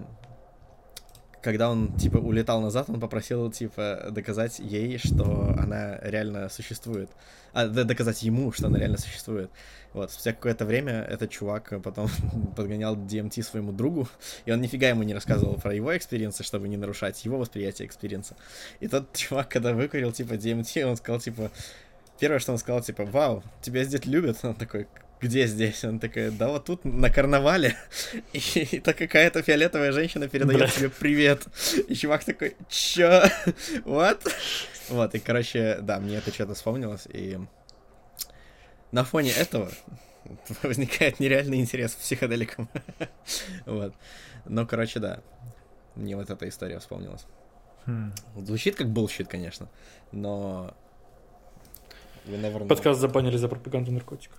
[1.43, 7.11] когда он, типа, улетал назад, он попросил, типа, доказать ей, что она реально существует.
[7.53, 9.51] А, доказать ему, что она реально существует.
[9.93, 12.09] Вот, спустя какое-то время этот чувак потом
[12.57, 14.09] подгонял DMT своему другу,
[14.47, 17.89] и он нифига ему не рассказывал про его experience ы, чтобы не нарушать его восприятие
[17.89, 18.37] experience а.
[18.81, 21.51] И тот чувак, когда выкурил, типа, DMT, он сказал, типа,
[22.21, 24.39] первое, что он сказал, типа, вау, тебя здесь любят.
[24.45, 24.87] Он такой,
[25.23, 25.85] где здесь?
[25.85, 27.77] Он такой, да вот тут на карнавале.
[28.33, 28.41] И
[28.73, 31.47] это какая-то фиолетовая женщина передает тебе привет.
[31.89, 33.23] И чувак такой, чё?
[33.85, 34.21] Вот?
[34.89, 37.39] Вот, и, короче, да, мне это что-то вспомнилось, и
[38.91, 39.71] на фоне этого
[40.63, 42.69] возникает нереальный интерес к психоделикам.
[43.67, 43.95] вот.
[44.45, 45.21] Но, короче, да,
[45.95, 47.25] мне вот эта история вспомнилась.
[47.87, 48.13] Хм.
[48.37, 49.69] Звучит как bullshit, конечно,
[50.11, 50.75] но...
[52.69, 54.39] Подкаст забанили за пропаганду наркотиков.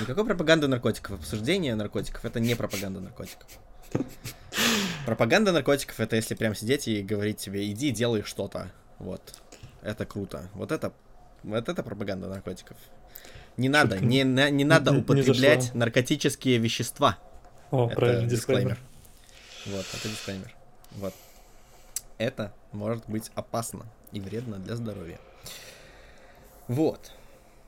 [0.00, 1.20] Никакой пропаганды наркотиков.
[1.20, 3.46] Обсуждение наркотиков это не пропаганда наркотиков.
[5.06, 8.70] Пропаганда наркотиков это если прям сидеть и говорить тебе, иди делай что-то.
[8.98, 9.22] Вот.
[9.82, 10.48] Это круто.
[10.54, 10.92] Вот это,
[11.42, 12.76] вот это пропаганда наркотиков.
[13.56, 17.18] Не надо, не, не, не надо употреблять не наркотические вещества.
[17.70, 18.78] О, это правильно, дисклеймер.
[19.66, 20.54] Вот, это дисклеймер.
[20.92, 21.14] Вот.
[22.18, 25.18] Это может быть опасно и вредно для здоровья.
[26.66, 27.12] Вот.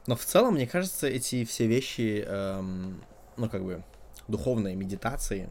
[0.06, 3.02] Но в целом, мне кажется, эти все вещи, эм,
[3.36, 3.82] ну, как бы,
[4.28, 5.50] духовные медитации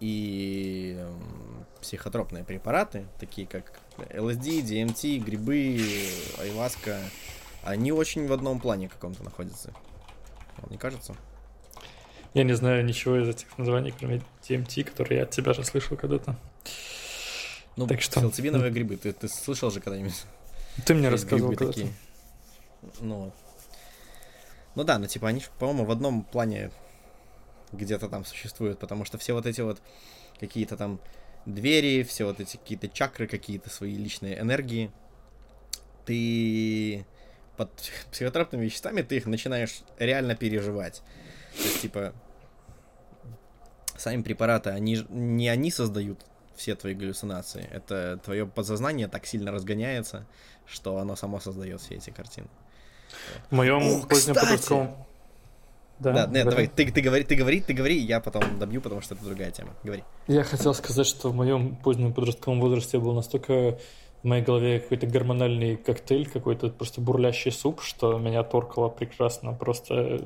[0.00, 5.80] и эм, психотропные препараты, такие как LSD, DMT, грибы,
[6.38, 6.98] айваска,
[7.62, 9.72] они очень в одном плане каком-то находятся.
[10.58, 11.14] Вам не кажется?
[12.34, 15.96] Я не знаю ничего из этих названий, кроме DMT, которые я от тебя же слышал
[15.96, 16.36] когда-то.
[17.76, 18.20] Ну, так что...
[18.20, 20.24] Псилоцибиновые грибы, ты, ты слышал же когда-нибудь?
[20.84, 21.88] Ты мне рассказывал когда-то.
[23.00, 23.32] Ну,
[24.74, 26.70] ну да, ну типа они, по-моему, в одном плане
[27.72, 29.80] где-то там существуют, потому что все вот эти вот
[30.38, 31.00] какие-то там
[31.46, 34.90] двери, все вот эти какие-то чакры, какие-то свои личные энергии,
[36.04, 37.06] ты
[37.56, 37.70] под
[38.10, 41.02] психотропными веществами ты их начинаешь реально переживать.
[41.56, 42.14] То есть, типа,
[43.96, 46.24] сами препараты, они не они создают
[46.56, 47.68] все твои галлюцинации.
[47.70, 50.26] Это твое подсознание так сильно разгоняется,
[50.66, 52.48] что оно само создает все эти картины.
[53.50, 54.96] В моем О, позднем подростковом...
[55.98, 59.00] Да, да нет, давай, ты, ты, говори, ты говори, ты говори, я потом добью, потому
[59.02, 59.70] что это другая тема.
[59.84, 60.02] Говори.
[60.26, 63.78] Я хотел сказать, что в моем позднем подростковом возрасте был настолько
[64.22, 70.20] в моей голове какой-то гормональный коктейль, какой-то просто бурлящий суп, что меня торкало прекрасно, просто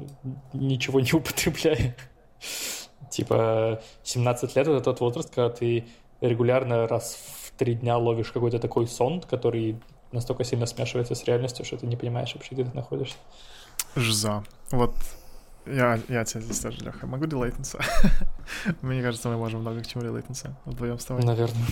[0.53, 1.97] ничего не употребляя.
[3.11, 5.87] Типа 17 лет это тот возраст, когда ты
[6.21, 9.79] регулярно раз в три дня ловишь какой-то такой сон, который
[10.13, 13.17] настолько сильно смешивается с реальностью, что ты не понимаешь вообще, где ты находишься.
[13.95, 14.45] Жиза.
[14.71, 14.95] Вот
[15.67, 17.07] я, я тебя здесь тоже, Леха.
[17.07, 17.79] Могу релейтнуться?
[18.83, 21.25] Мне кажется, мы можем много к чему релейтнуться вдвоем с тобой.
[21.25, 21.67] Наверное.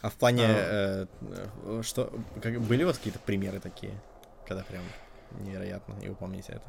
[0.00, 1.06] А в плане, э,
[1.82, 3.92] что, как, были у вас какие-то примеры такие,
[4.48, 4.82] когда прям
[5.40, 6.64] невероятно, и вы помните это?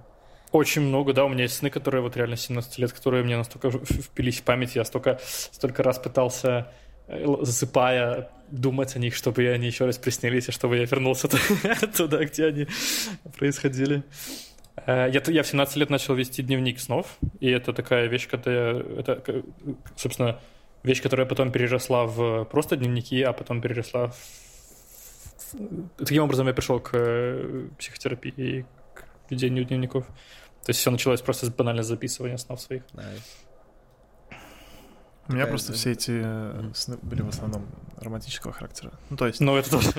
[0.51, 3.71] Очень много, да, у меня есть сны, которые вот реально 17 лет, которые мне настолько
[3.71, 6.71] впились в память, я столько, столько раз пытался,
[7.07, 11.27] э, засыпая, думать о них, чтобы они еще раз приснились, и чтобы я вернулся
[11.97, 12.67] туда, где они
[13.37, 14.03] происходили.
[14.85, 18.51] Э, я, я в 17 лет начал вести дневник снов, и это такая вещь, когда
[18.51, 19.43] это,
[19.95, 20.39] собственно,
[20.83, 24.15] вещь, которая потом переросла в просто дневники, а потом переросла в...
[25.97, 30.05] Таким образом я пришел к э, психотерапии и к ведению дневников.
[30.63, 32.83] То есть все началось просто с банально записывания снов своих.
[32.93, 33.21] Nice.
[35.27, 37.65] У меня просто все эти э, сны были в основном
[37.97, 38.91] романтического характера.
[39.09, 39.39] Ну, то есть...
[39.39, 39.89] Ну, это тоже.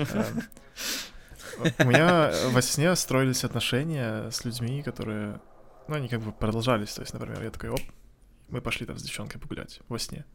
[1.79, 5.39] У меня во сне строились отношения с людьми, которые,
[5.87, 6.93] ну, они как бы продолжались.
[6.93, 7.81] То есть, например, я такой, оп,
[8.49, 10.25] мы пошли там с девчонкой погулять во сне.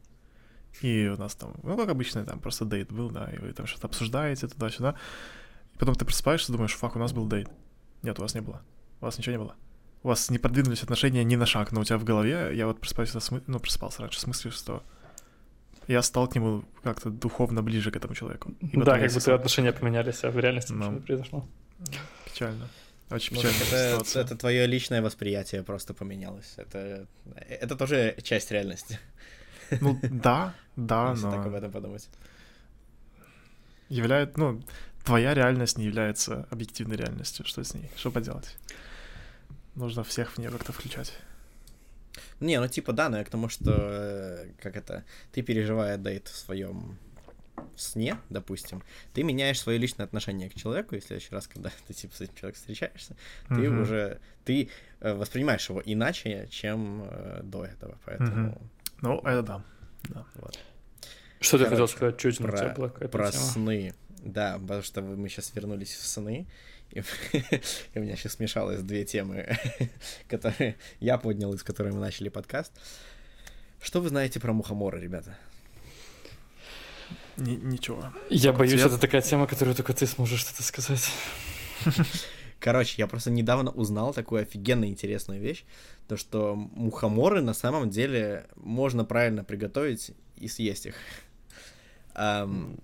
[0.81, 3.67] И у нас там, ну, как обычно, там просто дейт был, да, и вы там
[3.67, 4.95] что-то обсуждаете туда-сюда.
[5.73, 7.49] И потом ты просыпаешься, думаешь, фак, у нас был дейт.
[8.01, 8.61] Нет, у вас не было.
[8.99, 9.55] У вас ничего не было.
[10.03, 12.79] У вас не продвинулись отношения ни на шаг, но у тебя в голове, я вот
[12.79, 13.13] просыпаюсь,
[13.47, 14.81] ну, просыпался раньше с мыслью, что
[15.87, 18.53] я стал к нему как-то духовно ближе к этому человеку.
[18.61, 21.45] И да, как будто отношения поменялись, а в реальности не произошло.
[22.25, 22.67] Печально.
[23.09, 23.99] Очень печально.
[23.99, 26.53] это, это твое личное восприятие просто поменялось.
[26.57, 28.99] Это, это тоже часть реальности.
[29.81, 31.31] Ну да, да, Если но...
[31.31, 32.07] так об этом подумать.
[33.89, 34.61] Являет, ну,
[35.03, 37.45] твоя реальность не является объективной реальностью.
[37.45, 37.91] Что с ней?
[37.97, 38.57] Что поделать?
[39.75, 41.13] Нужно всех в нее как-то включать.
[42.39, 46.27] Не, ну типа да, но я к тому, что э, как это, ты переживая дейт
[46.27, 46.97] в своем
[47.75, 51.93] сне, допустим, ты меняешь свое личное отношение к человеку, и в следующий раз, когда ты
[51.93, 53.15] типа с этим человеком встречаешься,
[53.49, 53.55] mm-hmm.
[53.55, 54.69] ты уже ты
[54.99, 58.49] э, воспринимаешь его иначе, чем э, до этого, поэтому.
[58.49, 58.61] Mm-hmm.
[59.01, 59.63] Ну, это да.
[60.09, 60.25] да.
[60.35, 60.59] Вот.
[61.39, 62.17] Что Короче, ты хотел сказать?
[62.17, 63.43] Чуть про, у тебя была про тема?
[63.43, 63.93] сны.
[64.23, 66.45] Да, потому что мы сейчас вернулись в сны,
[66.91, 66.99] и,
[67.93, 69.57] и у меня сейчас смешалось две темы,
[70.27, 72.71] которые я поднял, из которой мы начали подкаст.
[73.81, 75.37] Что вы знаете про мухоморы, ребята?
[77.37, 78.13] Н- ничего.
[78.29, 78.87] Я боюсь, цвет...
[78.87, 81.09] это такая тема, которую только ты сможешь что-то сказать.
[82.59, 85.65] Короче, я просто недавно узнал такую офигенно интересную вещь,
[86.07, 90.95] то что мухоморы на самом деле можно правильно приготовить и съесть их.
[92.13, 92.79] Um,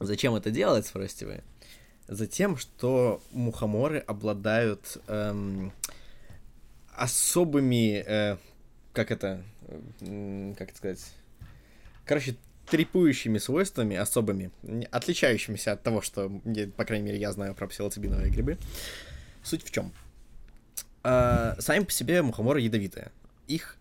[0.00, 1.42] зачем это делать, спросите вы?
[2.06, 5.72] Затем, что мухоморы обладают эм,
[6.92, 8.36] особыми, э,
[8.92, 9.42] как это,
[10.00, 11.12] э, как это сказать,
[12.04, 12.36] короче,
[12.66, 14.50] трипующими свойствами особыми,
[14.90, 16.30] отличающимися от того, что,
[16.76, 18.58] по крайней мере, я знаю про псилоцибиновые грибы.
[19.42, 19.92] Суть в чем?
[21.04, 23.12] Э, сами по себе мухоморы ядовитые.
[23.46, 23.76] Их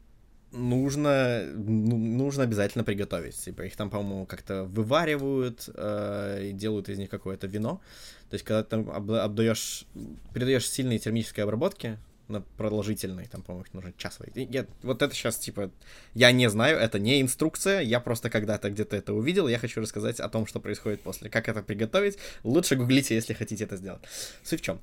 [0.53, 3.35] нужно, ну, нужно обязательно приготовить.
[3.35, 7.81] Типа их там, по-моему, как-то вываривают э, и делают из них какое-то вино.
[8.29, 9.85] То есть, когда ты обдаешь,
[10.33, 11.97] передаешь сильные термические обработки,
[12.27, 14.31] на продолжительной, там, по-моему, нужно часовой.
[14.35, 15.71] Я, вот это сейчас, типа,
[16.13, 20.19] я не знаю, это не инструкция, я просто когда-то где-то это увидел, я хочу рассказать
[20.19, 21.29] о том, что происходит после.
[21.29, 24.01] Как это приготовить, лучше гуглите, если хотите это сделать.
[24.43, 24.79] Суть в чем?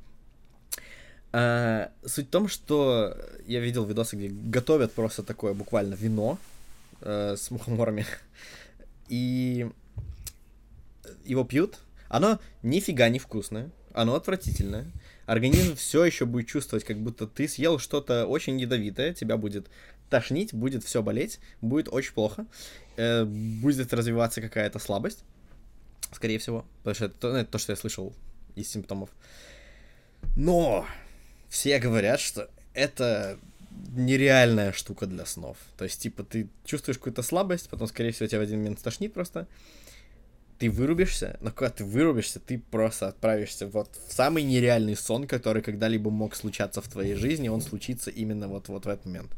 [1.32, 3.16] А, суть в том, что
[3.46, 6.38] я видел видосы, где готовят просто такое буквально вино
[7.00, 8.04] э, с мухоморами,
[9.08, 9.68] и
[11.24, 11.78] его пьют.
[12.08, 14.86] Оно нифига не вкусное, оно отвратительное.
[15.26, 19.68] Организм все еще будет чувствовать, как будто ты съел что-то очень ядовитое, тебя будет
[20.08, 22.46] тошнить, будет все болеть, будет очень плохо,
[22.96, 25.22] э, будет развиваться какая-то слабость,
[26.12, 28.12] скорее всего, потому что это, ну, это то, что я слышал
[28.56, 29.10] из симптомов.
[30.36, 30.84] Но
[31.50, 33.38] все говорят, что это
[33.94, 35.58] нереальная штука для снов.
[35.76, 39.12] То есть, типа, ты чувствуешь какую-то слабость, потом, скорее всего, тебя в один момент тошнит
[39.12, 39.46] просто.
[40.58, 45.62] Ты вырубишься, но когда ты вырубишься, ты просто отправишься вот в самый нереальный сон, который
[45.62, 49.30] когда-либо мог случаться в твоей жизни, он случится именно вот, вот в этот момент.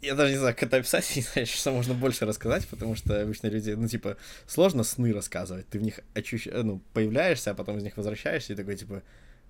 [0.00, 3.20] Я даже не знаю, как это описать, не знаю, что можно больше рассказать, потому что
[3.20, 4.16] обычно люди, ну, типа,
[4.46, 5.68] сложно сны рассказывать.
[5.68, 6.46] Ты в них ощущ...
[6.46, 9.02] ну, появляешься, а потом из них возвращаешься и такой, типа,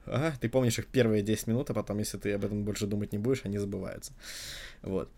[0.07, 3.13] Ага, ты помнишь их первые 10 минут, а потом, если ты об этом больше думать
[3.13, 4.13] не будешь, они забываются.
[4.83, 5.11] Вот.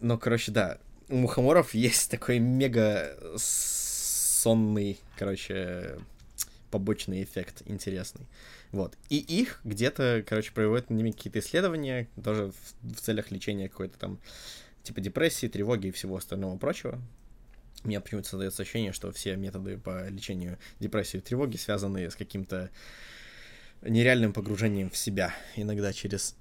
[0.00, 5.98] Но, короче, да, у мухоморов есть такой мега сонный, короче,
[6.70, 8.26] побочный эффект интересный.
[8.72, 8.96] Вот.
[9.08, 14.20] И их где-то, короче, проводят ними какие-то исследования, тоже в, в целях лечения какой-то там
[14.82, 17.00] типа депрессии, тревоги и всего остального прочего.
[17.82, 22.14] У меня почему-то создается ощущение, что все методы по лечению депрессии и тревоги связаны с
[22.14, 22.70] каким-то
[23.82, 26.34] нереальным погружением в себя, иногда через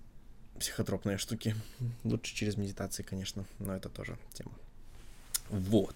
[0.59, 1.55] психотропные штуки.
[2.03, 4.51] Лучше через медитации, конечно, но это тоже тема.
[5.49, 5.95] Вот.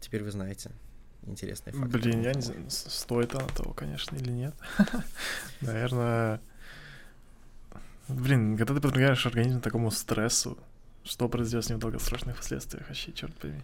[0.00, 0.70] Теперь вы знаете
[1.26, 1.90] интересный факт.
[1.90, 4.54] Блин, я не знаю, стоит оно того, конечно, или нет.
[5.60, 6.40] Наверное...
[8.08, 10.56] Блин, когда ты подвергаешь организм такому стрессу,
[11.02, 13.60] что произойдет с ним в долгосрочных последствиях, вообще, черт пойми.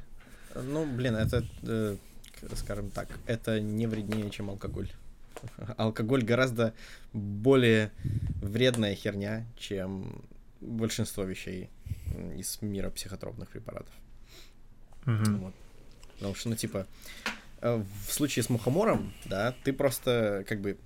[0.54, 1.96] Ну, блин, это, э,
[2.56, 4.90] скажем так, это не вреднее, чем алкоголь.
[5.76, 6.74] Алкоголь гораздо
[7.12, 7.92] более
[8.40, 10.24] вредная херня, чем
[10.60, 11.70] большинство вещей
[12.36, 13.92] из мира психотропных препаратов.
[15.04, 15.38] Мгм.
[15.38, 15.54] Вот.
[16.14, 16.86] Потому что, ну, типа,
[17.60, 20.78] э, в случае с мухомором, да, ты просто, как бы,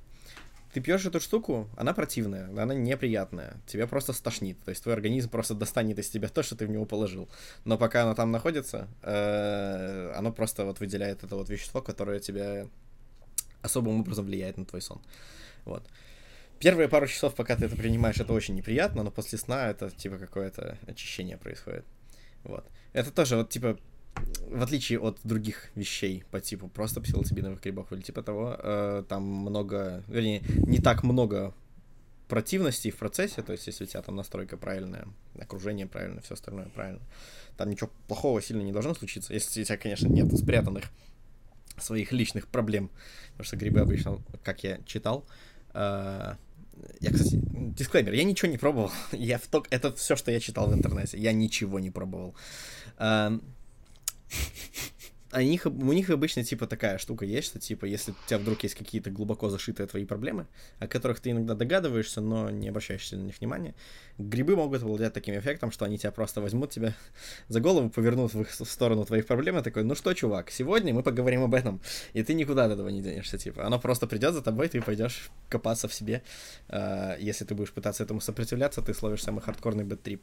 [0.73, 5.31] ты пьешь эту штуку, она противная, она неприятная, тебя просто стошнит, то есть твой организм
[5.31, 7.29] просто достанет из тебя то, что ты в него положил.
[7.65, 12.67] Но пока оно там находится, э, оно просто вот выделяет это вот вещество, которое тебя
[13.67, 15.01] особым образом влияет на твой сон.
[15.65, 15.87] Вот.
[16.59, 20.17] Первые пару часов, пока ты это принимаешь, это очень неприятно, но после сна это типа
[20.17, 21.85] какое-то очищение происходит.
[22.45, 22.65] Вот.
[22.95, 23.79] Это тоже вот типа
[24.49, 29.23] в отличие от других вещей по типу просто псилоцибиновых грибов или типа того, э, там
[29.23, 31.53] много, вернее, не так много
[32.29, 35.07] противностей в процессе, то есть если у тебя там настройка правильная,
[35.39, 37.03] окружение правильное, все остальное правильно,
[37.57, 40.85] там ничего плохого сильно не должно случиться, если у тебя, конечно, нет спрятанных
[41.79, 42.91] своих личных проблем,
[43.33, 45.27] потому что грибы обычно, как я читал,
[45.75, 46.35] э,
[47.01, 50.69] я, кстати, дисклеймер, я ничего не пробовал, я в ток, это все, что я читал
[50.69, 52.35] в интернете, я ничего не пробовал.
[52.99, 53.43] Эм,
[55.33, 58.63] у них, у них обычно типа такая штука есть, что типа если у тебя вдруг
[58.63, 60.47] есть какие-то глубоко зашитые твои проблемы,
[60.79, 63.75] о которых ты иногда догадываешься, но не обращаешь на них внимания,
[64.19, 66.95] грибы могут обладать таким эффектом, что они тебя просто возьмут тебя
[67.49, 71.03] за голову, повернут в их сторону твоих проблем и такой, ну что, чувак, сегодня мы
[71.03, 71.81] поговорим об этом,
[72.13, 75.31] и ты никуда от этого не денешься, типа, оно просто придет за тобой, ты пойдешь
[75.49, 76.23] копаться в себе,
[76.69, 80.23] э, если ты будешь пытаться этому сопротивляться, ты словишь самый хардкорный бэт-трип,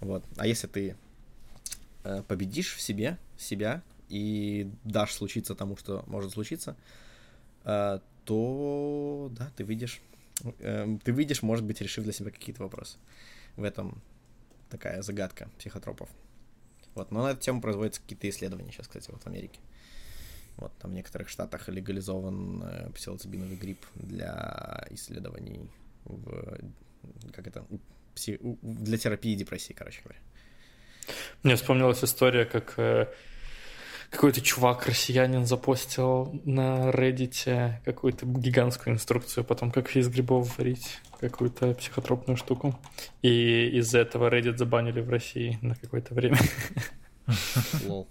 [0.00, 0.96] вот, а если ты
[2.04, 6.76] э, победишь в себе себя и дашь случиться тому, что может случиться,
[7.64, 10.00] э, то да, ты выйдешь,
[10.60, 12.98] э, ты выйдешь, может быть, решив для себя какие-то вопросы.
[13.56, 14.02] В этом
[14.70, 16.08] такая загадка психотропов.
[16.94, 19.58] Вот, но на эту тему производятся какие-то исследования сейчас, кстати, вот в Америке.
[20.56, 25.68] Вот, там в некоторых штатах легализован э, псилоцибиновый грипп для исследований
[26.04, 26.58] в,
[27.32, 27.66] как это,
[28.62, 30.20] для терапии депрессии, короче говоря.
[31.42, 32.74] Мне вспомнилась история, как
[34.14, 41.74] какой-то чувак, россиянин, запостил на Reddit какую-то гигантскую инструкцию, потом как из грибов варить какую-то
[41.74, 42.78] психотропную штуку.
[43.22, 46.38] И из-за этого Reddit забанили в России на какое-то время.
[47.86, 48.06] Был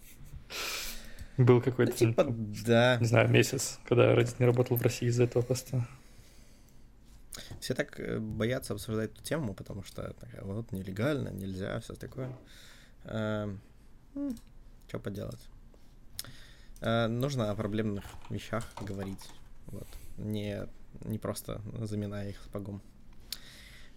[1.37, 2.97] Ну, какой-то, типа, да.
[2.99, 5.87] не знаю, месяц, когда Reddit не работал в России из-за этого поста.
[7.59, 12.29] Все так э, боятся обсуждать эту тему, потому что вот нелегально, нельзя, все такое.
[13.03, 15.39] что поделать?
[16.83, 19.29] Э, нужно о проблемных вещах говорить.
[19.67, 19.87] Вот.
[20.17, 20.67] Не,
[21.05, 22.81] не просто заминая их сапогом.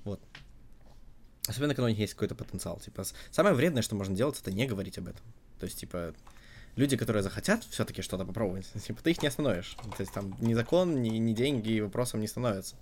[0.05, 0.21] Вот.
[1.49, 2.79] Особенно, когда у них есть какой-то потенциал.
[2.79, 5.23] Типа, самое вредное, что можно делать, это не говорить об этом.
[5.59, 6.15] То есть, типа,
[6.77, 9.77] люди, которые захотят все-таки что-то попробовать, типа, ты их не остановишь.
[9.97, 12.77] То есть, там, ни закон, ни, ни деньги вопросом не становятся.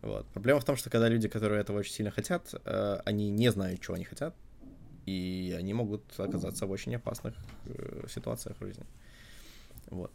[0.00, 0.26] Вот.
[0.28, 3.80] Проблема в том, что когда люди, которые этого очень сильно хотят, э, они не знают,
[3.80, 4.34] чего они хотят,
[5.06, 7.34] и они могут оказаться в очень опасных
[7.66, 8.86] э, ситуациях в жизни.
[9.90, 10.10] Вот.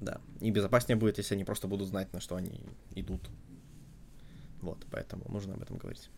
[0.00, 0.20] Да.
[0.40, 2.60] И безопаснее будет, если они просто будут знать, на что они
[2.94, 3.20] идут.
[4.62, 6.10] Вот, поэтому нужно об этом говорить.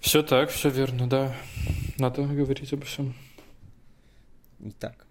[0.00, 1.34] Все так, все верно, да.
[1.98, 3.14] Надо говорить обо всем.
[4.60, 5.04] Итак,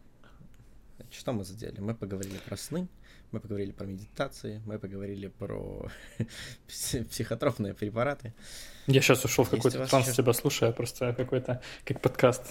[1.12, 1.80] что мы задели?
[1.80, 2.88] Мы поговорили про сны,
[3.32, 5.90] мы поговорили про медитации, мы поговорили про
[6.68, 8.34] пси- психотропные препараты.
[8.88, 12.44] Я сейчас ушел в какой-то транс, ещё- тебя слушаю, просто какой-то, как подкаст,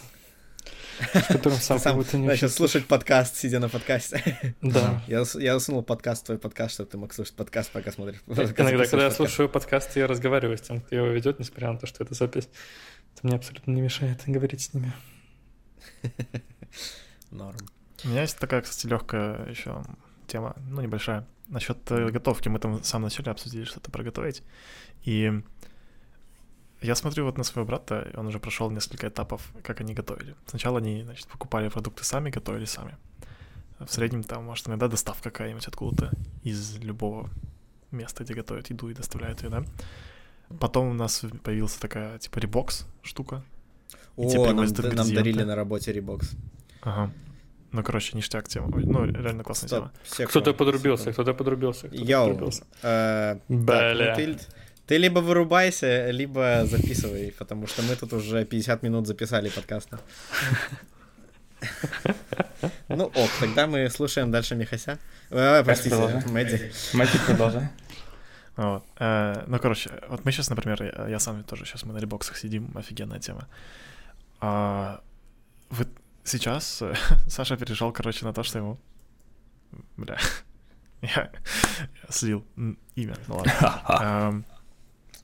[0.99, 2.71] в котором сам как будто не начал участвуешь.
[2.71, 4.55] слушать подкаст, сидя на подкасте.
[4.63, 5.03] Да.
[5.07, 8.21] Я, усунул подкаст, твой подкаст, чтобы ты мог слушать подкаст, пока смотришь.
[8.27, 9.17] Иногда, когда я подкаст.
[9.17, 12.49] слушаю подкасст, я разговариваю с тем, кто его ведет, несмотря на то, что это запись.
[13.15, 14.93] Это мне абсолютно не мешает говорить с ними.
[17.31, 17.59] Норм.
[18.05, 19.83] У меня есть такая, кстати, легкая еще
[20.27, 21.27] тема, ну, небольшая.
[21.49, 22.49] Насчет э, готовки.
[22.49, 24.43] Мы там в самом начале обсудили что-то про готовить.
[25.05, 25.43] И
[26.87, 30.35] я смотрю вот на своего брата, и он уже прошел несколько этапов, как они готовили.
[30.47, 32.97] Сначала они, значит, покупали продукты сами, готовили сами.
[33.79, 36.13] В среднем там, может, иногда доставка какая-нибудь откуда-то
[36.43, 37.29] из любого
[37.91, 39.65] места, где готовят еду и доставляют ее, да.
[40.61, 43.43] Потом у нас появилась такая, типа, ребокс штука.
[44.17, 45.15] И О, нам, привозят д- нам ингредиенты.
[45.15, 46.33] дарили на работе ребокс.
[46.83, 47.11] Ага.
[47.73, 48.69] Ну, короче, ништяк тема.
[48.69, 50.29] Ну, реально классная Стоп, тема.
[50.29, 51.89] Кто-то подрубился, кто-то подрубился.
[51.89, 52.65] кто-то Йоу, подрубился.
[52.83, 54.17] э, Бля.
[54.87, 60.01] Ты, либо вырубайся, либо записывай, потому что мы тут уже 50 минут записали подкаста.
[62.89, 64.99] Ну ок, тогда мы слушаем дальше Михася.
[65.31, 66.23] Э, Простите.
[66.27, 66.73] Мэдди.
[66.93, 67.69] Мальчик, продолжай.
[68.57, 68.85] Вот.
[68.99, 72.71] Э, ну, короче, вот мы сейчас, например, я, сам тоже сейчас мы на ребоксах сидим,
[72.77, 73.49] офигенная тема.
[74.41, 75.01] А,
[75.71, 75.87] вы
[76.25, 76.95] сейчас э,
[77.29, 78.79] Саша перешел, короче, на то, что ему...
[79.97, 80.19] Бля.
[81.03, 81.31] Я,
[82.09, 82.45] слил
[82.95, 83.83] имя, ну ладно.
[84.01, 85.24] Эм, Я тебе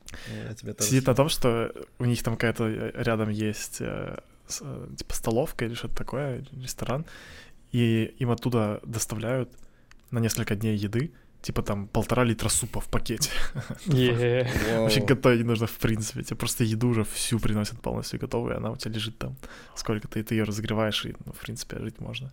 [0.83, 5.13] Сидит на том, что у них там какая-то э, рядом есть э, с- э, типа
[5.13, 7.05] столовка или что-то такое, ресторан,
[7.71, 9.49] и им оттуда доставляют
[10.11, 13.29] на несколько дней еды, типа там полтора литра супа в пакете.
[14.75, 14.81] Воу.
[14.83, 18.57] Вообще готовить не нужно в принципе, тебе просто еду уже всю приносят полностью готовую, и
[18.57, 19.35] она у тебя лежит там
[19.75, 22.31] сколько-то, и ты ее разогреваешь, и, ну, в принципе, жить можно.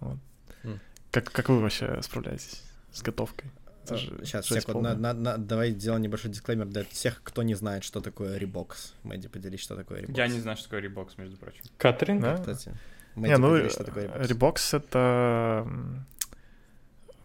[0.00, 0.18] Вот.
[0.64, 0.80] М.
[1.10, 3.50] Как, как вы вообще справляетесь с готовкой?
[3.94, 7.54] Это же Сейчас, секунду, на- на- на- давай сделаем небольшой дисклеймер для тех, кто не
[7.54, 8.94] знает, что такое ребокс.
[9.02, 10.16] Мэдди, поделись, что такое ребокс.
[10.18, 11.62] Я не знаю, что такое ребокс, между прочим.
[11.78, 12.22] Катеринг?
[12.22, 12.36] Да?
[12.36, 12.68] Кстати,
[13.16, 14.28] Не, Мэдди, ну, поделись, что такое ребокс.
[14.28, 15.66] ребокс это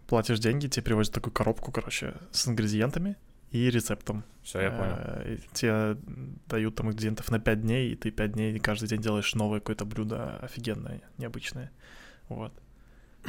[0.08, 3.16] платишь деньги, тебе привозят такую коробку, короче, с ингредиентами
[3.52, 4.24] и рецептом.
[4.44, 4.96] Все, я понял.
[4.98, 5.98] Э, и Тебе
[6.48, 9.86] дают там ингредиентов на 5 дней, и ты 5 дней каждый день делаешь новое какое-то
[9.86, 11.72] блюдо офигенное, необычное.
[12.30, 12.52] Вот.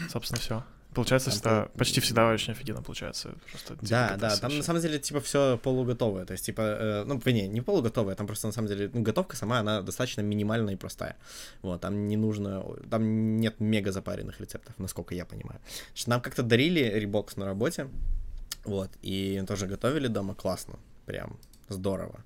[0.09, 0.64] Собственно, все.
[0.95, 3.34] Получается, Там что пол- почти всегда очень офигенно получается.
[3.51, 6.24] Просто, типа, Да, да, там на самом деле, типа, все полуготовое.
[6.24, 9.36] То есть, типа, э, ну, не, не полуготовое, там просто на самом деле, ну, готовка
[9.36, 11.16] сама, она достаточно минимальная и простая.
[11.62, 15.61] Вот, там не нужно, там нет мега запаренных рецептов, насколько я понимаю.
[15.95, 17.88] Что нам как-то дарили ребокс на работе,
[18.64, 21.36] вот, и тоже готовили дома классно, прям
[21.68, 22.20] здорово.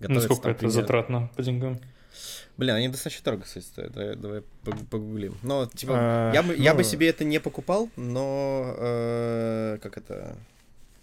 [0.00, 1.80] Готовится сколько там это примерно- затратно по деньгам?
[2.56, 3.92] Блин, они достаточно дорого, кстати, стоят.
[3.92, 5.36] Давай, давай пог- погуглим.
[5.42, 9.96] Но, типа, А, я бы, я бы ну, себе это не покупал, но э, как
[9.96, 10.36] это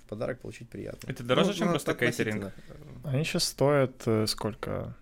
[0.06, 1.10] в подарок получить приятно.
[1.10, 2.54] Это дороже, чем ну, просто кейтеринг?
[3.04, 4.94] Они сейчас стоят э, сколько?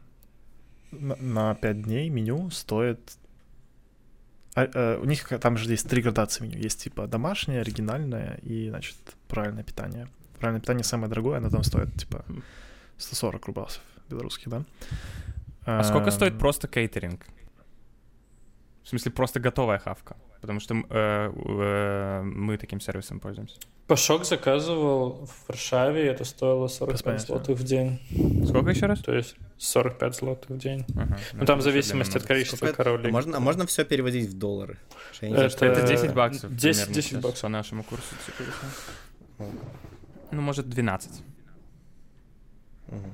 [0.91, 2.99] На, на 5 дней меню стоит...
[4.55, 6.59] А, э, у них там же есть три градации меню.
[6.59, 8.95] Есть типа домашнее, оригинальное и, значит,
[9.27, 10.07] правильное питание.
[10.39, 12.23] Правильное питание самое дорогое, оно там стоит типа
[12.97, 14.63] 140 рубласов белорусских, да?
[15.65, 17.25] А сколько стоит Эм, просто кейтеринг?
[18.83, 20.15] В смысле, просто готовая хавка?
[20.41, 20.83] Потому что э,
[21.33, 23.57] э, мы таким сервисом пользуемся.
[23.87, 27.25] Пашок заказывал в Варшаве, это стоило 45 понятия.
[27.27, 27.99] злотых в день.
[28.45, 28.99] Сколько еще раз?
[28.99, 30.85] То есть 45 злотых в день.
[30.97, 32.83] Ага, Ну, там в это зависимости от количества Сколько это?
[32.83, 33.09] королей.
[33.09, 34.77] А можно, а можно все переводить в доллары?
[35.21, 36.53] Это- Это Э, 10 баксов.
[36.55, 37.41] 10 примерно 10 сейчас баксов.
[37.41, 38.05] По нашему курсу.
[38.25, 39.49] типа.
[40.31, 41.23] Ну, может, 12.
[42.87, 43.13] Мгм.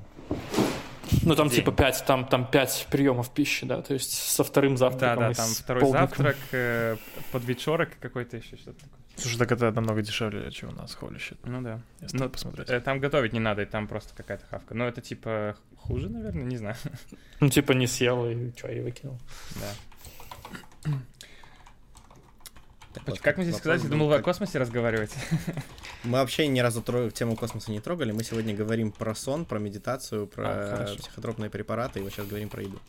[1.24, 1.56] Ну, там День.
[1.58, 5.30] типа 5, там, там 5 приемов пищи, да, то есть со вторым Да, завтраком да,
[5.30, 6.08] и там второй полдником.
[6.08, 6.96] завтрак, э,
[7.32, 9.00] подвечерок какой-то еще что-то такое.
[9.16, 11.80] Слушай, так это намного дешевле, чем у нас shit, Ну да.
[12.00, 12.70] если Ну, посмотреть.
[12.70, 14.74] Э, Там готовить не надо, и там просто какая-то хавка.
[14.74, 16.76] Но это типа хуже, наверное, не знаю.
[17.40, 19.18] Ну, типа не съел и что, и выкинул.
[19.56, 20.90] Да.
[22.92, 23.82] Так вот, Как мне здесь сказать?
[23.84, 25.14] Я думал, вы о как- космосе разговариваете.
[26.04, 28.10] Мы вообще ни разу тро- тему космоса не трогали.
[28.10, 32.48] Мы сегодня говорим про сон, про медитацию, про А, психотропные препараты, и вот сейчас говорим
[32.48, 32.80] про еду.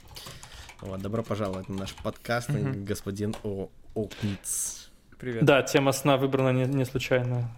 [0.80, 2.84] Вот, добро пожаловать на наш подкаст, Мгм.
[2.86, 4.90] господин О- Окниц.
[5.20, 5.46] Привет.
[5.46, 7.52] Да, тема сна выбрана не, не случайно.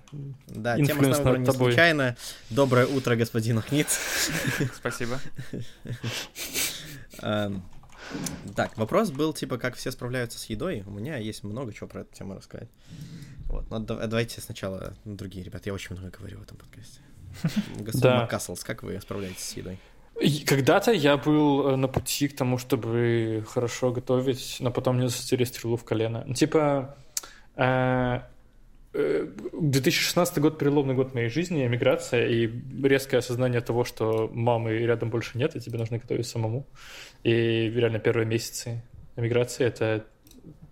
[0.47, 1.71] Да, тема Инфлюенс снова над не тобой.
[1.71, 2.17] случайно.
[2.49, 3.97] Доброе утро, господин Окниц.
[4.75, 5.17] Спасибо.
[8.55, 10.83] Так, вопрос был, типа, как все справляются с едой.
[10.85, 12.69] У меня есть много чего про эту тему рассказать.
[13.47, 15.65] Вот, но да- давайте сначала другие, ребят.
[15.65, 16.99] Я очень много говорю в этом подкасте.
[17.79, 18.17] Господин.
[18.19, 19.79] Маккаслс, как вы справляетесь с едой?
[20.45, 25.43] Когда-то я был э, на пути к тому, чтобы хорошо готовить, но потом мне засадили
[25.43, 26.23] стрелу в колено.
[26.27, 26.95] Ну, Типа,
[27.55, 28.19] э,
[28.93, 32.47] э, 2016 год переломный год моей жизни, эмиграция и
[32.83, 36.67] резкое осознание того, что мамы рядом больше нет, и тебе нужно готовить самому.
[37.23, 38.81] И реально первые месяцы
[39.15, 40.05] эмиграции это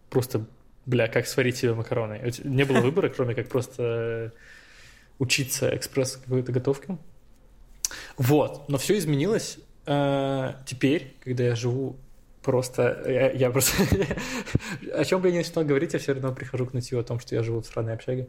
[0.09, 0.45] просто,
[0.85, 2.31] бля, как сварить себе макароны.
[2.43, 4.33] Не было выбора, кроме как просто
[5.19, 6.97] учиться экспресс какой-то готовке.
[8.17, 11.97] Вот, но все изменилось э, теперь, когда я живу
[12.41, 13.03] просто...
[13.05, 13.83] Я, я просто...
[14.93, 17.19] о чем бы я ни начинал говорить, я все равно прихожу к нытью о том,
[17.19, 18.27] что я живу в странной общаге.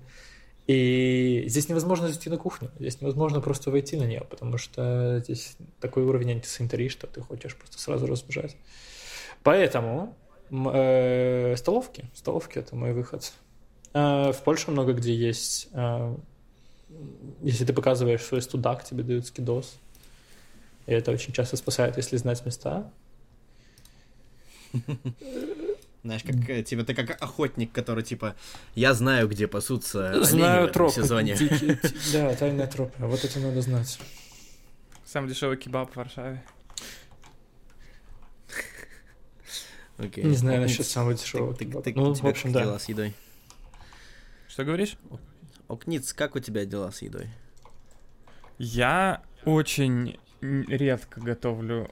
[0.66, 5.56] И здесь невозможно зайти на кухню, здесь невозможно просто войти на нее, потому что здесь
[5.80, 8.56] такой уровень антисанитарии, что ты хочешь просто сразу разбежать.
[9.42, 10.14] Поэтому
[10.50, 13.32] э, столовки, столовки это мой выход.
[13.92, 16.14] Э, в Польше много где есть э,
[17.42, 19.78] если ты показываешь свой студак, тебе дают скидос.
[20.86, 22.90] И это очень часто спасает, если знать места.
[26.04, 28.34] Знаешь, как, э, типа, ты как охотник, который, типа,
[28.74, 30.94] я знаю, где пасутся олени в Знаю этом тропы.
[30.94, 31.36] сезоне.
[31.36, 32.94] дикие, ти- Да, тайные тропы.
[32.98, 33.98] А Вот это надо знать.
[35.04, 36.42] Самый дешевый кебаб в Варшаве.
[39.98, 40.24] Окей.
[40.24, 41.54] Не знаю насчет самого дешевого.
[41.54, 42.60] ты- ты- Ну, у в тебя общем, как да.
[42.64, 43.14] дела с едой?
[44.48, 44.96] Что говоришь?
[45.68, 47.28] Окниц, как у тебя дела с едой?
[48.58, 51.90] Я очень редко готовлю.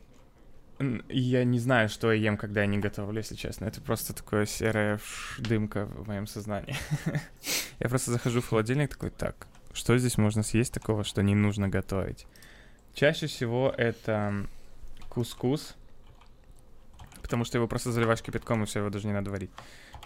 [1.09, 3.67] Я не знаю, что я ем, когда я не готовлю, если честно.
[3.67, 4.99] Это просто такое серая
[5.39, 6.75] дымка в моем сознании.
[7.81, 11.69] Я просто захожу в холодильник такой, так, что здесь можно съесть такого, что не нужно
[11.69, 12.27] готовить?
[12.95, 14.47] Чаще всего это
[15.11, 15.77] кускус,
[17.21, 19.51] потому что его просто заливаешь кипятком, и все, его даже не надо варить.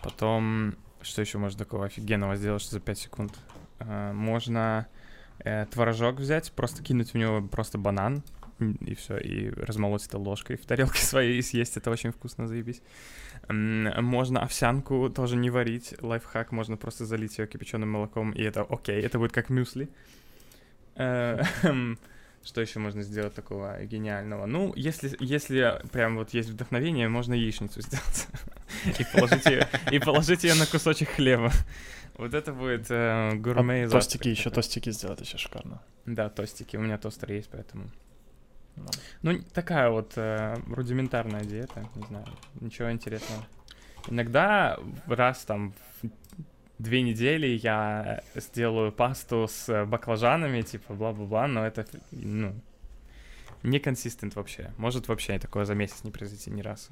[0.03, 3.33] Потом, что еще можно такого офигенного сделать, что за 5 секунд?
[3.79, 4.89] А, Можно
[5.39, 8.23] э, творожок взять, просто кинуть в него просто банан,
[8.59, 11.77] и все, и размолоть это ложкой в тарелке своей и съесть.
[11.77, 12.83] Это очень вкусно, заебись.
[13.49, 15.95] Можно овсянку тоже не варить.
[16.01, 19.89] Лайфхак, можно просто залить ее кипяченым молоком, и это окей, это будет как мюсли.
[20.97, 21.43] Э,
[22.45, 24.45] Что еще можно сделать такого гениального?
[24.45, 28.27] Ну, если, если прям вот есть вдохновение, можно яичницу сделать.
[28.99, 31.51] И положить ее, и положить ее на кусочек хлеба.
[32.17, 35.81] Вот это будет э, гурме А завтрак тостики еще, тостики сделать еще шикарно.
[36.05, 36.77] Да, тостики.
[36.77, 37.91] У меня тостер есть, поэтому.
[38.77, 38.87] Ну.
[39.23, 42.27] Ну, такая вот э, рудиментарная диета, не знаю,
[42.61, 43.45] ничего интересного.
[44.09, 45.73] Иногда раз там
[46.03, 46.09] в
[46.79, 52.55] две недели я сделаю пасту с э, баклажанами, типа бла-бла-бла, но это, ну,
[53.63, 54.73] не консистент вообще.
[54.77, 56.91] Может вообще такое за месяц не произойти ни разу.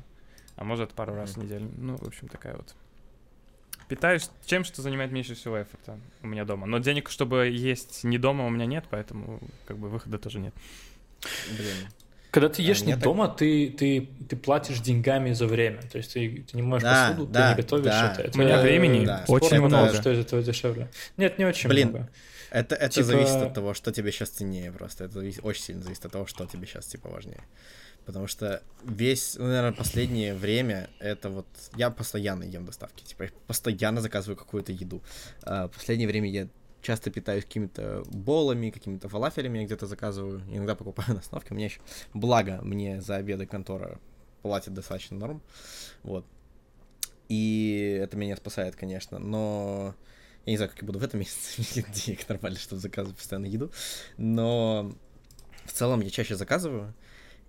[0.57, 1.71] А может пару раз в неделю.
[1.77, 2.75] Ну, в общем, такая вот.
[3.89, 6.67] Питаюсь чем, что занимает меньше всего эффекта у меня дома.
[6.67, 10.55] Но денег, чтобы есть не дома, у меня нет, поэтому как бы выхода тоже нет.
[11.57, 11.89] Блин.
[12.31, 15.83] Когда ты А, ешь мне не так- дома, ты, ты, ты платишь деньгами за время.
[15.83, 18.15] То есть ты, ты не моешь Да, посуду, да, ты не готовишь да.
[18.19, 18.39] это.
[18.39, 19.25] У меня это, времени да.
[19.29, 20.01] очень вопрос, много.
[20.01, 20.91] Что из этого дешевле?
[21.19, 22.11] Нет, не очень Блин, много.
[22.51, 25.05] Это, это Типа- зависит от того, что тебе сейчас ценнее просто.
[25.05, 27.43] Это завис- очень сильно зависит от того, что тебе сейчас типа важнее.
[28.07, 31.47] Потому что весь, ну, наверное, последнее время это вот...
[31.77, 33.05] Я постоянно ем доставки.
[33.05, 35.03] Типа, я постоянно заказываю какую-то еду.
[35.45, 36.49] А, последнее время я
[36.83, 40.43] часто питаюсь какими-то болами, какими-то фалафелями я где-то заказываю.
[40.51, 41.55] Иногда покупаю на остановке.
[41.55, 41.81] У меня еще...
[42.13, 43.99] Благо, мне за обеды контора
[44.43, 45.43] платит достаточно норм.
[46.03, 46.27] Вот.
[47.29, 49.19] И это меня спасает, конечно.
[49.19, 49.95] Но
[50.45, 53.47] я не знаю, как я буду в этом месяце нет денег нормально, чтобы заказывать постоянно
[53.47, 53.73] еду.
[54.19, 54.93] Но
[55.65, 56.95] в целом я чаще заказываю.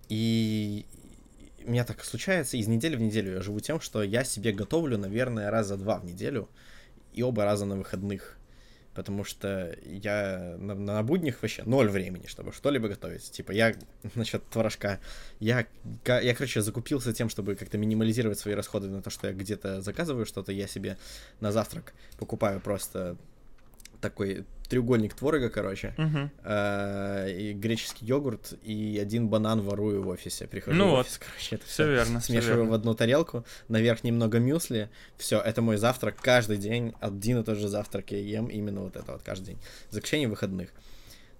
[0.08, 0.86] И
[1.66, 4.96] у меня так случается, из недели в неделю я живу тем, что я себе готовлю,
[4.96, 6.48] наверное, раза два в неделю.
[7.12, 8.38] И оба раза на выходных.
[8.94, 13.30] Потому что я на, на буднях вообще ноль времени, чтобы что-либо готовить.
[13.30, 13.74] Типа я
[14.14, 15.00] насчет творожка.
[15.40, 15.66] Я,
[16.06, 20.26] я, короче, закупился тем, чтобы как-то минимализировать свои расходы на то, что я где-то заказываю
[20.26, 20.52] что-то.
[20.52, 20.96] Я себе
[21.40, 23.16] на завтрак покупаю просто
[24.04, 26.30] такой треугольник творога, короче, Мгм.
[26.42, 30.46] э, и греческий йогурт, и один банан ворую в офисе.
[30.46, 31.00] Прихожу Ну в вот.
[31.06, 32.20] офис, короче, это Все верно.
[32.20, 32.70] смешиваю верно.
[32.70, 37.58] в одну тарелку, наверх немного мюсли, все, это мой завтрак каждый день, один и тот
[37.58, 39.58] же завтрак я ем, именно вот это вот каждый день,
[39.90, 40.70] за исключением выходных.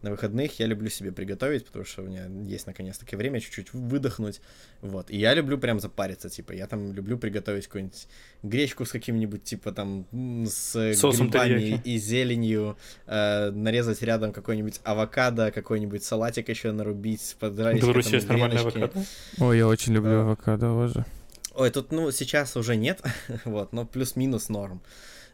[0.05, 4.43] На выходных я люблю себе приготовить, потому что у меня есть наконец-таки время чуть-чуть выдохнуть,
[4.83, 5.11] вот.
[5.11, 8.07] И я люблю прям запариться, типа, я там люблю приготовить какую-нибудь
[8.43, 10.05] гречку с каким-нибудь, типа, там,
[10.47, 11.89] с Соусом грибами терияки.
[11.89, 12.77] и зеленью,
[13.07, 18.93] э, нарезать рядом какой-нибудь авокадо, какой-нибудь салатик еще нарубить, В подрать Беларуси есть нормальная авокадо.
[19.39, 20.23] Ой, я очень люблю А.
[20.25, 21.07] авокадо, боже.
[21.55, 23.01] Ой, тут, ну, сейчас уже нет,
[23.47, 24.83] вот, но плюс-минус норм.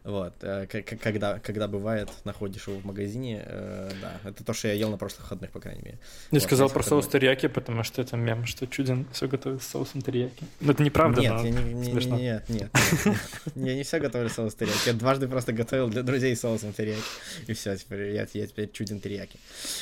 [0.03, 4.75] Вот, э, когда, когда бывает, находишь его в магазине, э, да, это то, что я
[4.75, 5.99] ел на прошлых выходных, по крайней мере.
[6.31, 9.67] Я Вот, сказал про соус терияки, потому что это мем, что Чудин все готовит с
[9.67, 10.43] соусом терияки.
[10.61, 12.19] Ну, это неправда, нет, но я не, не- смешно.
[12.19, 13.17] нет, нет, нет, нет.
[13.55, 14.87] Я не все готовлю соус терияки.
[14.87, 17.03] Я дважды просто готовил для друзей соусом терияки.
[17.47, 19.39] И все, теперь я, я теперь чудин терияки.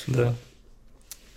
[0.09, 0.35] Да.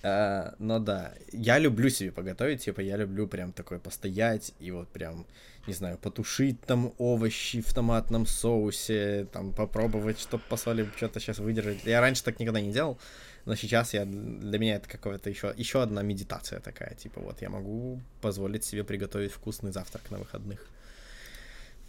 [0.04, 4.88] А, но да, я люблю себе поготовить, типа, я люблю прям такой постоять и вот
[4.90, 5.26] прям,
[5.68, 11.39] не знаю, потушить там овощи в томатном соусе, там попробовать, чтобы по соли что-то сейчас
[11.39, 11.86] выдержать.
[11.86, 12.99] Я раньше так никогда не делал,
[13.45, 17.49] но сейчас я, для меня это какое-то еще, еще одна медитация такая, типа, вот я
[17.49, 20.68] могу позволить себе приготовить вкусный завтрак на выходных.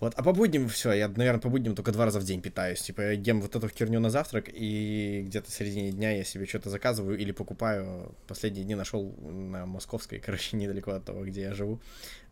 [0.02, 2.82] Вот, а по будням все, я, наверное, по будням только два раза в день питаюсь.
[2.82, 6.44] Типа, я ем вот эту херню на завтрак, и где-то в середине дня я себе
[6.44, 8.12] что-то заказываю или покупаю.
[8.26, 11.78] Последние дни нашел на Московской, короче, недалеко от того, где я живу,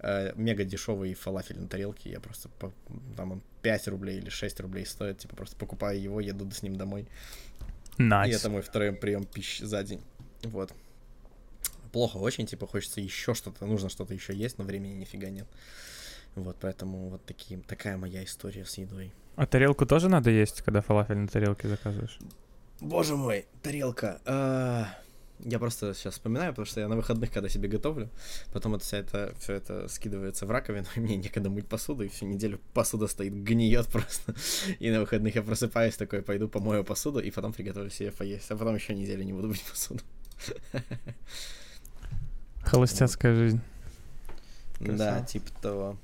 [0.01, 2.11] э, мега дешевый фалафель на тарелке.
[2.11, 2.73] Я просто, по-
[3.16, 6.75] там он 5 рублей или 6 рублей стоит, типа, просто покупаю его, еду с ним
[6.75, 7.07] домой.
[7.99, 8.35] И Nice.
[8.37, 10.01] это мой второй прием пищи за день.
[10.43, 10.73] Вот.
[11.93, 15.47] Плохо очень, типа, хочется еще что-то, нужно что-то еще есть, но времени нифига нет.
[16.37, 19.12] Вот, поэтому вот такие, такая моя история с едой.
[19.37, 22.18] А тарелку тоже надо есть, когда фалафель на тарелке заказываешь?
[22.81, 24.20] Боже мой, тарелка.
[24.24, 24.87] А,
[25.41, 28.09] Я просто сейчас вспоминаю, потому что я на выходных, когда себе готовлю,
[28.53, 32.09] потом это вся это, все это скидывается в раковину, и мне некогда мыть посуду, и
[32.09, 34.35] всю неделю посуда стоит, гниет просто.
[34.78, 38.57] И на выходных я просыпаюсь такой, пойду помою посуду, и потом приготовлю себе поесть, а
[38.57, 40.03] потом еще неделю не буду мыть посуду.
[42.62, 43.61] Холостяцкая жизнь.
[44.81, 45.26] Да, Красава.
[45.26, 45.99] типа того.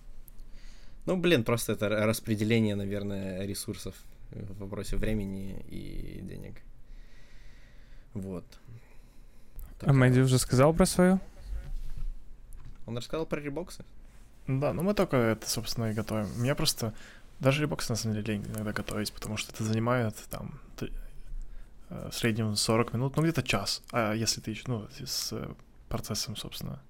[1.07, 3.95] Ну, блин, просто это распределение, наверное, ресурсов
[4.31, 6.63] в вопросе времени и денег.
[8.13, 8.45] Вот.
[9.57, 11.21] А Такая Мэдди вот уже сказал про свою?
[12.87, 13.85] Он рассказал про ребоксы.
[14.47, 16.29] Да, ну мы только это, собственно, и готовим.
[16.41, 16.95] Меня просто
[17.41, 22.15] даже ребокс на самом деле лень иногда готовить, потому что это занимает там э, в
[22.15, 23.83] среднем 40 минут, ну где-то час.
[23.93, 25.35] А если ты еще, ну, с
[25.89, 26.81] процессом, собственно,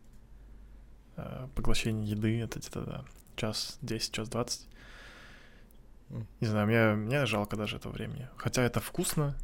[1.16, 3.04] э, поглощения еды, это где-то, да,
[3.36, 4.66] час 10, час 20.
[6.10, 6.26] М.
[6.40, 8.28] Не знаю, мне, мне жалко даже этого времени.
[8.36, 9.34] Хотя это вкусно.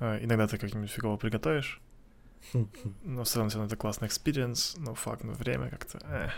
[0.00, 1.80] Э, Иногда ты как-нибудь фигово приготовишь.
[3.04, 4.76] Но в целом все равно это классный experience.
[4.78, 5.98] Но факт, ну время как-то...
[6.04, 6.30] э,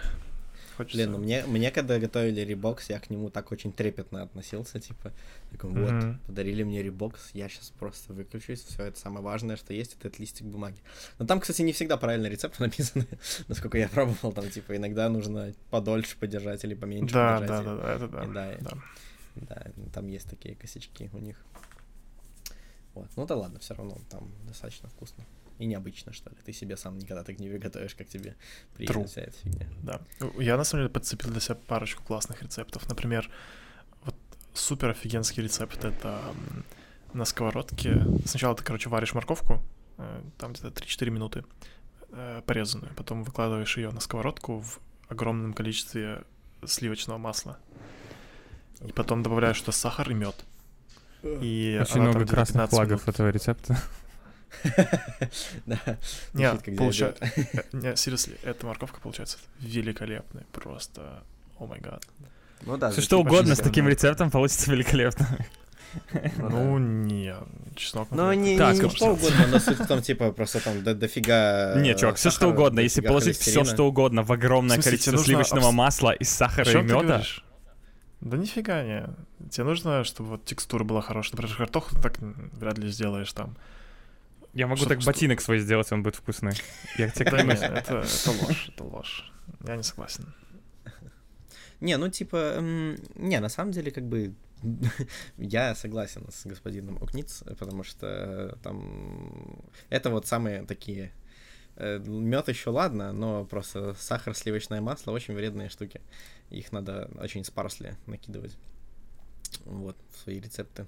[0.77, 0.97] Хочется...
[0.99, 5.13] Блин, ну мне, мне когда готовили ребокс, я к нему так очень трепетно относился, типа,
[5.53, 6.19] такой, вот, Мгм.
[6.27, 10.19] подарили мне ребокс, я сейчас просто выключусь, все это самое важное, что есть, это этот
[10.21, 10.79] листик бумаги.
[11.19, 13.07] Но там, кстати, не всегда правильно рецепты написаны,
[13.49, 17.65] насколько я пробовал, там, типа, иногда нужно подольше подержать или поменьше Да, подержать.
[17.65, 18.25] да, да, да, это да.
[18.25, 18.71] и да, и- да.
[19.37, 21.37] Да, там есть такие косячки у них.
[22.95, 23.09] Вот.
[23.17, 25.25] Ну да ладно, все равно там достаточно вкусно.
[25.59, 26.37] И необычно, что ли.
[26.45, 28.35] Ты себе сам никогда так не готовишь, как тебе
[28.79, 29.07] True.
[29.07, 29.67] вся эта фигня.
[29.83, 30.01] Да.
[30.39, 32.89] Я на самом деле подцепил для себя парочку классных рецептов.
[32.89, 33.31] Например,
[34.05, 34.17] вот
[34.53, 36.21] супер офигенский рецепт это
[37.13, 38.05] на сковородке.
[38.27, 39.63] Сначала ты, короче, варишь морковку,
[39.99, 41.45] э, там где-то 3-4 минуты
[42.11, 42.93] э, порезанную.
[42.97, 46.25] Потом выкладываешь ее на сковородку в огромном количестве
[46.67, 47.59] сливочного масла.
[48.85, 50.45] И потом добавляешь туда сахар и мед.
[51.23, 53.09] И Очень много красных 15 флагов минут.
[53.09, 53.79] этого рецепта.
[55.67, 55.79] Да.
[56.33, 57.67] Не, Звучит как получа- диабет.
[57.73, 60.45] э, Не, seriously, эта морковка получается великолепная.
[60.53, 61.23] Просто,
[61.59, 62.05] о май гад.
[62.63, 62.91] Ну да.
[62.91, 65.27] Все что угодно с таким рецептом получится великолепно.
[66.39, 66.79] Ну Ну, да.
[66.85, 67.35] не,
[67.77, 68.09] чеснок.
[68.11, 70.93] Ну, не, Так, не, не что угодно, но суть в том, типа, просто там до,
[70.93, 71.77] дофига...
[71.77, 72.81] Не, чувак, все что угодно.
[72.81, 77.23] Если положить все что угодно в огромное количество сливочного масла и сахара и меда?
[78.21, 79.07] Да нифига не.
[79.51, 81.33] Тебе нужно, чтобы вот текстура была хорошая.
[81.37, 83.57] Например, картоху так вряд ли сделаешь там.
[84.55, 86.53] Я могу Что- так что- ботинок свой сделать, он будет вкусный.
[86.99, 87.61] Я тебе Да клянусь.
[87.61, 89.33] это, это ложь, это ложь.
[89.67, 90.33] Я не согласен.
[91.81, 94.35] Не, ну типа, не, на самом деле, как бы,
[95.37, 101.13] я согласен с господином Укниц, потому что э, там это вот самые такие
[101.77, 106.01] мед еще ладно, но просто сахар, сливочное масло очень вредные штуки.
[106.51, 108.57] Их надо очень спарсли накидывать.
[109.65, 110.87] Вот, в свои рецепты.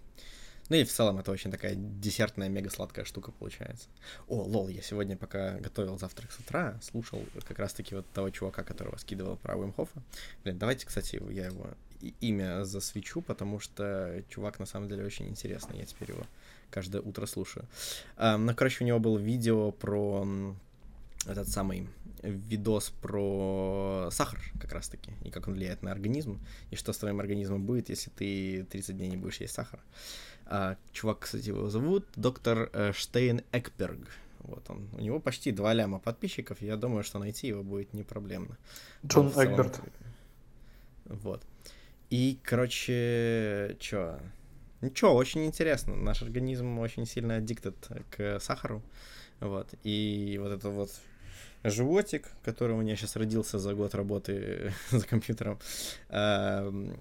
[0.69, 3.89] Ну и в целом это очень такая десертная, мега сладкая штука получается.
[4.27, 8.65] О, лол, я сегодня, пока готовил завтрак с утра, слушал как раз-таки вот того чувака,
[8.65, 10.03] которого скидывал про Уимхофа.
[10.43, 11.69] Блин, давайте, кстати, я его
[12.21, 16.27] имя засвечу, потому что чувак на самом деле очень интересный, я теперь его
[16.71, 17.67] каждое утро слушаю.
[18.19, 20.27] Ну, короче, у него было видео про
[21.27, 21.89] этот самый
[22.23, 26.41] видос про сахар как раз-таки, и как он влияет на организм,
[26.71, 29.81] и что с твоим организмом будет, если ты 30 дней не будешь есть сахар.
[30.49, 33.99] А, чувак, кстати, его зовут доктор э, Штейн Экберг.
[34.41, 34.89] Вот он.
[34.93, 38.57] У него почти 2 ляма подписчиков, я думаю, что найти его будет не проблемно.
[39.05, 39.81] Джон в целом, Эгберт.
[41.07, 41.43] Вот.
[42.11, 44.21] И, короче, чё?
[44.81, 45.97] Ничего, очень интересно.
[45.97, 47.75] Наш организм очень сильно аддиктед
[48.11, 48.83] к сахару.
[49.41, 49.75] Вот.
[49.83, 50.91] И вот это вот
[51.71, 55.59] животик, который у меня сейчас родился за год работы за компьютером,
[56.09, 56.99] эм,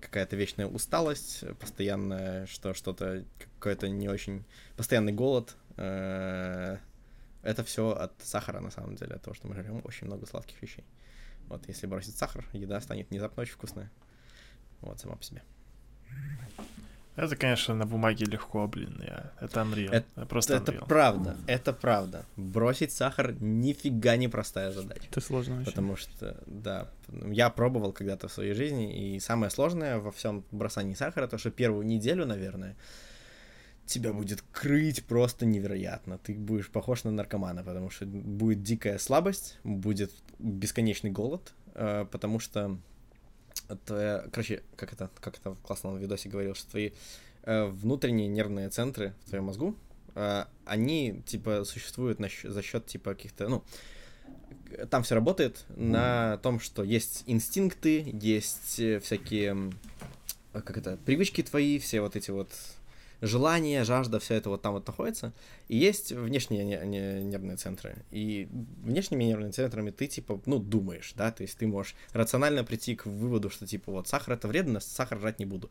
[0.00, 4.44] какая-то вечная усталость, постоянное что что-то, какой-то не очень,
[4.76, 6.78] постоянный голод, э,
[7.42, 10.60] это все от сахара на самом деле, от того, что мы жрем очень много сладких
[10.62, 10.84] вещей.
[11.48, 13.90] Вот, если бросить сахар, еда станет внезапно очень вкусная.
[14.80, 15.42] Вот, сама по себе.
[17.16, 19.00] Это, конечно, на бумаге легко, блин.
[19.02, 19.32] Я...
[19.40, 19.90] Это Unreal.
[19.90, 20.86] Это- Это, просто это Unreal.
[20.86, 22.26] правда, это правда.
[22.36, 25.06] Бросить сахар нифига не простая задача.
[25.10, 25.64] Это сложно очень.
[25.64, 30.94] Потому что, да, я пробовал когда-то в своей жизни, и самое сложное во всем бросании
[30.94, 32.76] сахара, то, что первую неделю, наверное,
[33.86, 36.18] тебя будет крыть просто невероятно.
[36.18, 42.40] Ты будешь похож на наркомана, потому что будет дикая слабость, будет бесконечный голод, э, потому
[42.40, 42.78] что
[43.84, 46.90] твоя, короче, как это, как это классно на видосе говорил, что твои
[47.42, 49.76] э, внутренние нервные центры в твоем мозгу,
[50.14, 53.64] э, они, типа, существуют на за счет, типа, каких-то, ну,
[54.90, 59.72] там все работает на том, что есть инстинкты, есть э, всякие,
[60.52, 62.50] как это, привычки твои, все вот эти вот
[63.20, 65.32] желания, жажда, все это вот там вот находится.
[65.68, 67.96] И есть внешние не- не- нервные центры.
[68.10, 68.48] И
[68.82, 73.06] внешними нервными центрами ты, типа, ну, думаешь, да, то есть ты можешь рационально прийти к
[73.06, 75.70] выводу, что, типа, вот, сахар это вредно, сахар жрать не буду.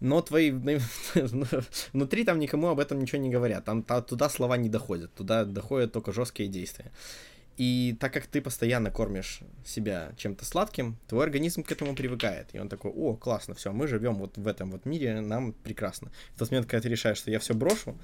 [0.00, 0.50] Но твои
[1.92, 3.64] внутри там никому об этом ничего не говорят.
[3.64, 5.14] Там та- туда слова не доходят.
[5.14, 6.92] Туда доходят только жесткие действия.
[7.56, 12.48] И так как ты постоянно кормишь себя чем-то сладким, твой организм к этому привыкает.
[12.52, 16.12] И он такой, о, классно, все, мы живем вот в этом вот мире, нам прекрасно.
[16.34, 17.96] В тот момент, когда ты решаешь, что я все брошу,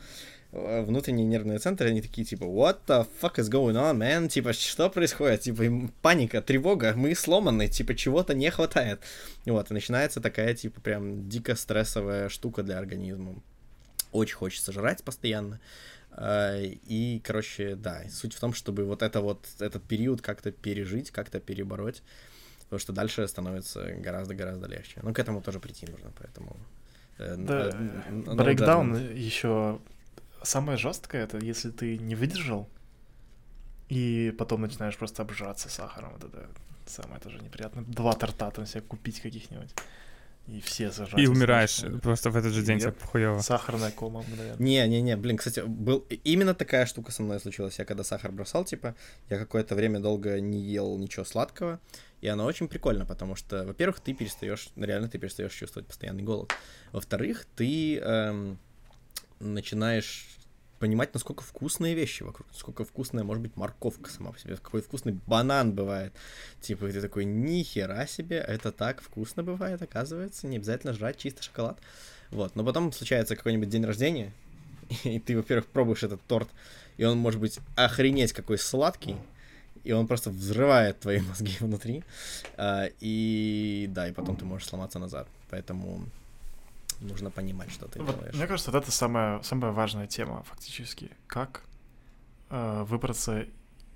[0.53, 4.29] э, внутренние нервные центры, они такие, типа, what the fuck is going on, man?
[4.29, 5.43] Типа, что происходит?
[5.43, 9.01] Типа, паника, тревога, мы сломаны, типа, чего-то не хватает.
[9.45, 13.43] Вот, и начинается такая, типа, прям дико стрессовая штука для организма.
[14.13, 15.61] Очень хочется жрать постоянно.
[16.15, 21.11] А, И, короче, да, суть в том, чтобы вот это вот, этот период как-то пережить,
[21.11, 22.03] как-то перебороть,
[22.65, 25.01] потому что дальше становится гораздо-гораздо легче.
[25.03, 26.57] Но к этому тоже прийти нужно, поэтому...
[27.19, 29.15] э, Да, э, no брейкдаун judgment.
[29.15, 29.81] еще
[30.43, 32.69] самое жесткое, это если ты не выдержал,
[33.89, 36.13] и потом начинаешь просто обжираться сахаром.
[36.15, 36.49] Вот это
[36.87, 37.85] самое тоже неприятно.
[37.85, 39.75] Два торта там себе купить каких-нибудь.
[40.49, 41.21] И все зажать.
[41.21, 42.03] И умираешь Нет.
[42.03, 43.03] просто в этот же день, тебе Нет.
[43.03, 43.39] хуёво.
[43.41, 44.57] Сахарная кома, наверное.
[44.59, 47.79] Не-не-не, блин, кстати, был именно такая штука со мной случилась.
[47.79, 48.97] Я когда сахар бросал, типа,
[49.31, 51.79] я какое-то время долго не ел ничего сладкого,
[52.21, 56.53] и оно очень прикольно, потому что, во-первых, ты перестаешь, реально ты перестаешь чувствовать постоянный голод.
[56.91, 58.59] Во-вторых, ты эм,
[59.39, 60.27] начинаешь
[60.83, 65.13] понимать, насколько вкусные вещи вокруг, насколько вкусная может быть морковка сама по себе, какой вкусный
[65.29, 66.13] банан бывает.
[66.61, 71.41] Типа, ты такой, ни хера себе, это так вкусно бывает, оказывается, не обязательно жрать чисто
[71.41, 71.79] шоколад.
[72.31, 74.33] Вот, но потом случается какой-нибудь день рождения,
[75.05, 76.49] и ты, во-первых, пробуешь этот торт,
[76.97, 79.15] и он может быть охренеть какой сладкий,
[79.85, 82.03] и он просто взрывает твои мозги внутри,
[82.57, 86.09] а, и да, и потом ты можешь сломаться назад, поэтому
[87.03, 88.35] нужно понимать, что ты Вот, делаешь.
[88.35, 91.11] мне кажется, вот это самая, самая важная тема фактически.
[91.27, 91.63] Как
[92.51, 93.45] э, выбраться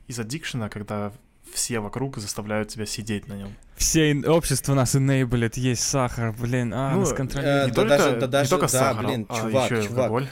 [0.06, 1.12] из аддикшена, когда
[1.52, 3.54] все вокруг заставляют тебя сидеть на нем.
[3.76, 7.66] Все общество нас enablet, есть сахар, блин, а, Ну, нас э, контролирует.
[7.66, 9.98] не, да только, даже- да не даже- только да, сахар, блин, а чувак, еще чувак.
[9.98, 10.28] алкоголь.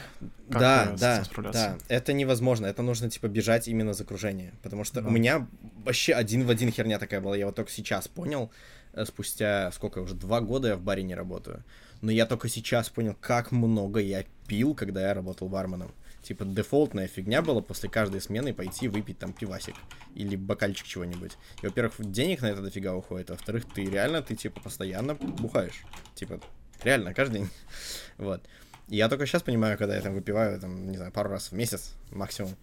[0.49, 4.83] Как да, э, да, да, это невозможно, это нужно, типа, бежать именно за окружение, потому
[4.83, 5.07] что Да.
[5.07, 5.47] у меня
[5.85, 8.51] вообще один в один херня такая была, я вот только сейчас понял,
[8.93, 11.63] э, спустя, сколько, уже два года я в баре не работаю,
[12.05, 15.91] но я только сейчас понял, как много я пил, когда я работал барменом.
[16.21, 19.73] Типа, дефолтная фигня была после каждой смены пойти выпить там пивасик
[20.13, 21.31] или бокальчик чего-нибудь.
[21.63, 25.83] И, во-первых, денег на это дофига уходит, а во-вторых, ты реально, ты, типа, постоянно бухаешь.
[26.13, 26.39] Типа,
[26.83, 27.49] реально, каждый день.
[28.19, 28.43] Вот.
[28.87, 31.53] И я только сейчас понимаю, когда я там выпиваю, там, не знаю, пару раз в
[31.53, 32.55] месяц максимум,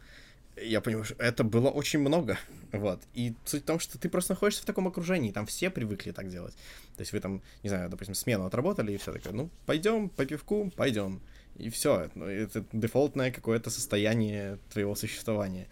[0.57, 2.39] я понимаю, что это было очень много,
[2.73, 3.01] вот.
[3.15, 6.29] И суть в том, что ты просто находишься в таком окружении, там все привыкли так
[6.29, 6.55] делать.
[6.97, 10.27] То есть вы там, не знаю, допустим, смену отработали, и все такое, ну, пойдем по
[10.27, 11.21] пивку, пойдем.
[11.57, 15.69] И все, это дефолтное какое-то состояние твоего существования.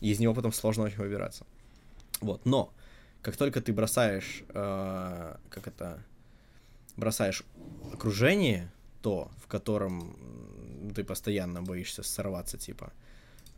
[0.00, 1.46] И из него потом сложно очень выбираться.
[2.20, 2.72] Вот, но
[3.22, 6.02] как только ты бросаешь, э, как это,
[6.96, 7.44] бросаешь
[7.92, 8.70] окружение,
[9.02, 12.92] то, в котором ты постоянно боишься сорваться, типа,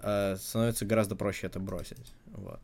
[0.01, 2.13] э, становится гораздо проще это бросить.
[2.27, 2.61] Вот.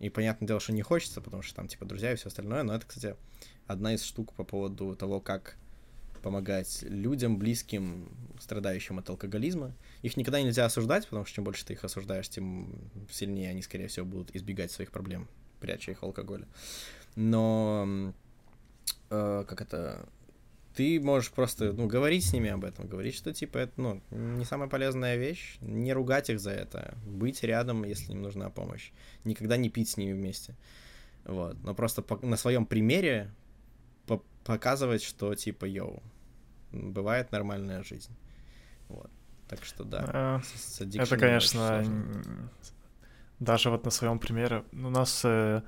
[0.00, 2.74] И понятное дело, что не хочется, потому что там, типа, друзья и все остальное, но
[2.74, 3.16] это, кстати,
[3.66, 5.56] одна из штук по поводу того, как
[6.22, 8.08] помогать людям, близким,
[8.40, 9.74] страдающим от алкоголизма.
[10.02, 12.74] Их никогда нельзя осуждать, потому что чем больше ты их осуждаешь, тем
[13.10, 15.28] сильнее они, скорее всего, будут избегать своих проблем,
[15.60, 16.46] пряча их алкоголе.
[17.16, 18.12] Но,
[19.10, 20.08] э, как это,
[20.74, 24.44] ты можешь просто, ну, говорить с ними об этом, говорить, что, типа, это, ну, не
[24.44, 28.90] самая полезная вещь, не ругать их за это, быть рядом, если им нужна помощь,
[29.24, 30.54] никогда не пить с ними вместе,
[31.24, 33.30] вот, но просто по- на своем примере
[34.06, 36.02] по- показывать, что, типа, йоу,
[36.72, 38.12] бывает нормальная жизнь,
[38.88, 39.10] вот,
[39.48, 40.02] так что, да,
[40.42, 41.68] с- с Это, конечно,
[43.40, 44.64] даже вот на своем примере.
[44.72, 45.62] У нас э,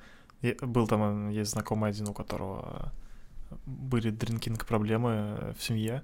[0.62, 2.92] был там, э, есть знакомый один, у которого
[3.66, 6.02] были дринкинг проблемы э, в семье.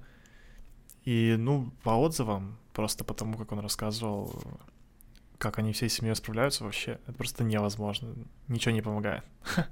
[1.04, 4.42] И, ну, по отзывам, просто потому, как он рассказывал,
[5.38, 8.14] как они всей семьей справляются, вообще, это просто невозможно.
[8.48, 9.24] Ничего не помогает.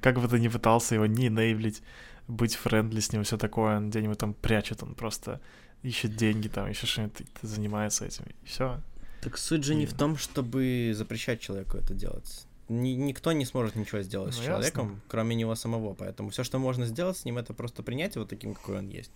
[0.00, 1.82] Как бы ты ни пытался его не нейвлить,
[2.26, 5.40] быть френдли с ним, все такое, он где-нибудь там прячет, он просто
[5.82, 8.80] ищет деньги там, еще что-нибудь занимается этим, и все.
[9.20, 12.46] Так суть же не в том, чтобы запрещать человеку это делать.
[12.70, 15.00] Ни- никто не сможет ничего сделать с Ну, человеком, ясно.
[15.08, 15.94] кроме него самого.
[15.94, 19.10] Поэтому все, что можно сделать с ним, это просто принять его таким, какой он есть.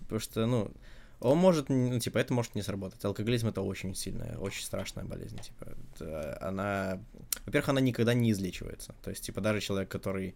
[0.00, 0.70] Потому что, ну,
[1.22, 3.04] Он может, ну, типа, это может не сработать.
[3.04, 5.38] Алкоголизм это очень сильная, очень страшная болезнь.
[5.38, 6.98] Типа, это, она,
[7.44, 8.94] во-первых, она никогда не излечивается.
[9.02, 10.34] То есть, типа, даже человек, который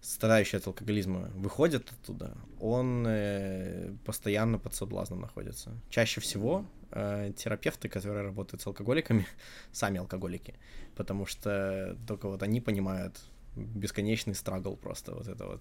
[0.00, 5.70] страдающий от алкоголизма выходит оттуда, он э, постоянно под соблазном находится.
[5.90, 9.26] Чаще всего э, терапевты, которые работают с алкоголиками,
[9.72, 10.54] сами алкоголики,
[10.96, 13.20] потому что только вот они понимают
[13.56, 15.60] бесконечный страгл просто, вот это вот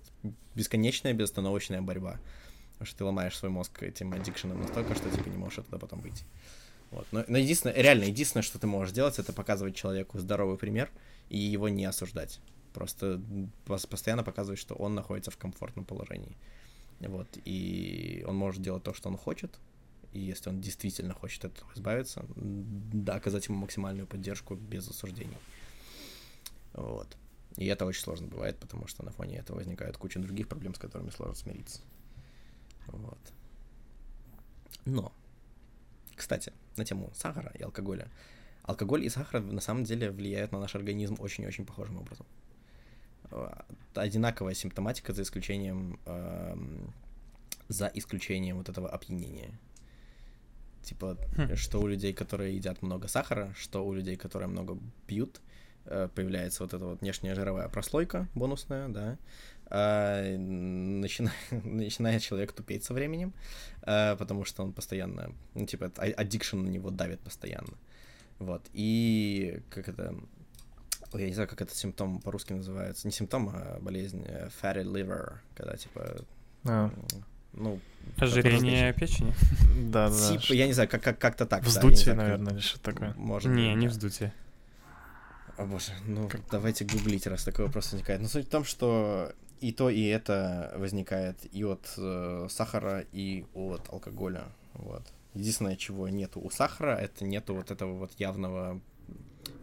[0.55, 2.19] бесконечная безостановочная борьба.
[2.73, 5.99] Потому что ты ломаешь свой мозг этим аддикшеном настолько, что типа не можешь оттуда потом
[5.99, 6.23] выйти.
[6.91, 7.05] Вот.
[7.11, 10.89] Но, но единственное, реально, единственное, что ты можешь делать, это показывать человеку здоровый пример
[11.29, 12.39] и его не осуждать.
[12.73, 13.21] Просто
[13.65, 16.37] постоянно показывать, что он находится в комфортном положении.
[16.99, 17.27] Вот.
[17.45, 19.59] И он может делать то, что он хочет.
[20.11, 25.37] И если он действительно хочет от этого избавиться, да, оказать ему максимальную поддержку без осуждений.
[26.73, 27.15] Вот.
[27.57, 30.79] И это очень сложно бывает, потому что на фоне этого возникает куча других проблем, с
[30.79, 31.81] которыми сложно смириться.
[32.87, 33.19] Вот.
[34.85, 35.13] Но,
[36.15, 38.09] кстати, на тему сахара и алкоголя.
[38.63, 42.25] Алкоголь и сахар на самом деле влияют на наш организм очень-очень похожим образом.
[43.31, 43.61] Э,
[43.93, 46.55] одинаковая симптоматика за исключением э,
[47.67, 49.51] за исключением вот этого опьянения.
[50.89, 51.55] Типа, хм.
[51.55, 54.75] что у людей, которые едят много сахара, что у людей, которые много
[55.05, 55.39] пьют,
[55.85, 59.17] э, появляется вот эта вот внешняя жировая прослойка бонусная, да,
[59.69, 63.33] э, начинает, начинает человек тупеть со временем,
[63.83, 67.77] э, потому что он постоянно, ну, типа, аддикшн на него давит постоянно.
[68.39, 70.15] Вот, и как это,
[71.13, 73.07] я не знаю, как этот симптом по-русски называется.
[73.07, 76.25] Не симптом, а болезнь э, fatty liver, когда типа...
[76.63, 76.91] А.
[77.53, 77.79] Ну,
[78.17, 79.33] Ожирение печени?
[79.89, 80.37] Да, да.
[80.37, 81.63] Типа, я не знаю, как, как, как-то так.
[81.63, 83.13] Вздутие, наверное, или что такое.
[83.17, 84.33] Может не, не вздутие.
[85.57, 86.41] О боже, ну как...
[86.51, 88.21] давайте гуглить, раз такой вопрос возникает.
[88.21, 93.45] Но суть в том, что и то, и это возникает и от э, сахара, и
[93.53, 94.43] от алкоголя.
[94.73, 95.03] Вот.
[95.33, 98.79] Единственное, чего нету у сахара, это нету вот этого вот явного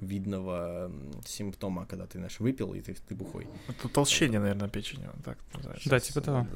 [0.00, 0.90] видного
[1.24, 3.46] симптома, когда ты, знаешь, выпил, и ты, ты бухой.
[3.68, 5.88] Это толщение, наверное, печени, так называется.
[5.88, 6.46] Да, типа того.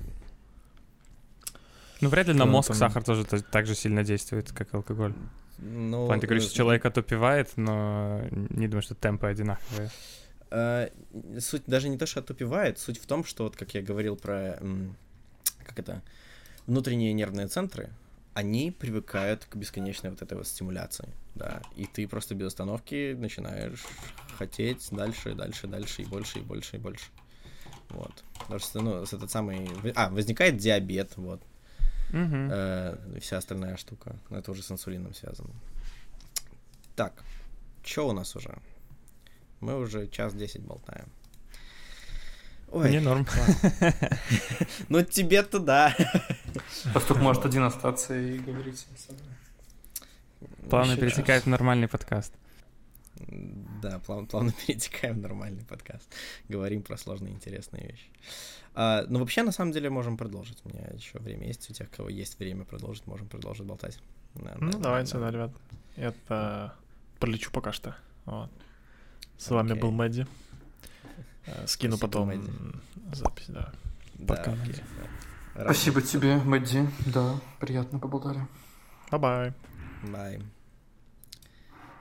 [2.01, 5.15] Ну, вряд ли на мозг сахар тоже так же сильно действует, как алкоголь.
[5.59, 9.91] Ну, План, ты говоришь, что человек отупевает, но не думаю, что темпы одинаковые.
[10.51, 14.17] Uh, суть даже не то, что отупевает, суть в том, что вот как я говорил
[14.17, 14.59] про
[15.65, 16.03] как это
[16.67, 17.91] внутренние нервные центры,
[18.35, 23.85] они привыкают к бесконечной вот этой вот стимуляции, да, и ты просто без остановки начинаешь
[24.39, 27.07] хотеть дальше, дальше, дальше, и больше, и больше, и больше.
[27.91, 28.25] Вот.
[28.39, 29.69] Потому что, ну, этот самый...
[29.95, 31.43] А, возникает диабет, вот.
[32.13, 32.49] Угу.
[32.51, 34.17] Э, вся остальная штука.
[34.29, 35.51] Но это уже с инсулином связано.
[36.97, 37.13] Так,
[37.85, 38.59] что у нас уже?
[39.61, 41.09] Мы уже час десять болтаем.
[42.73, 43.27] Ой, Мне норм.
[44.89, 45.97] Ну, тебе-то да.
[46.95, 48.87] Пастух может один остаться и говорить
[50.69, 52.33] Плавно перетекает в нормальный подкаст.
[53.17, 56.13] Да, плавно, плавно перетекаем в нормальный подкаст.
[56.49, 58.11] Говорим про сложные интересные вещи.
[58.75, 60.59] А, ну, вообще, на самом деле, можем продолжить.
[60.65, 61.69] У меня еще время есть.
[61.71, 63.99] У тех, кого есть время продолжить, можем продолжить болтать.
[64.35, 65.51] Да, ну, да, давайте, да, ребят.
[65.97, 66.75] Это
[67.19, 67.97] пролечу пока что.
[68.25, 68.51] Вот.
[69.37, 69.55] С okay.
[69.55, 70.27] вами был Мэдди.
[71.47, 72.51] Э, скину Спасибо, потом Мэдди.
[73.13, 73.73] запись, да.
[74.15, 74.77] Да, окей.
[75.55, 76.89] Спасибо тебе, Мэдди.
[77.07, 78.47] Да, приятно поболтали.
[79.11, 79.53] Bye-bye.
[80.05, 80.41] Bye.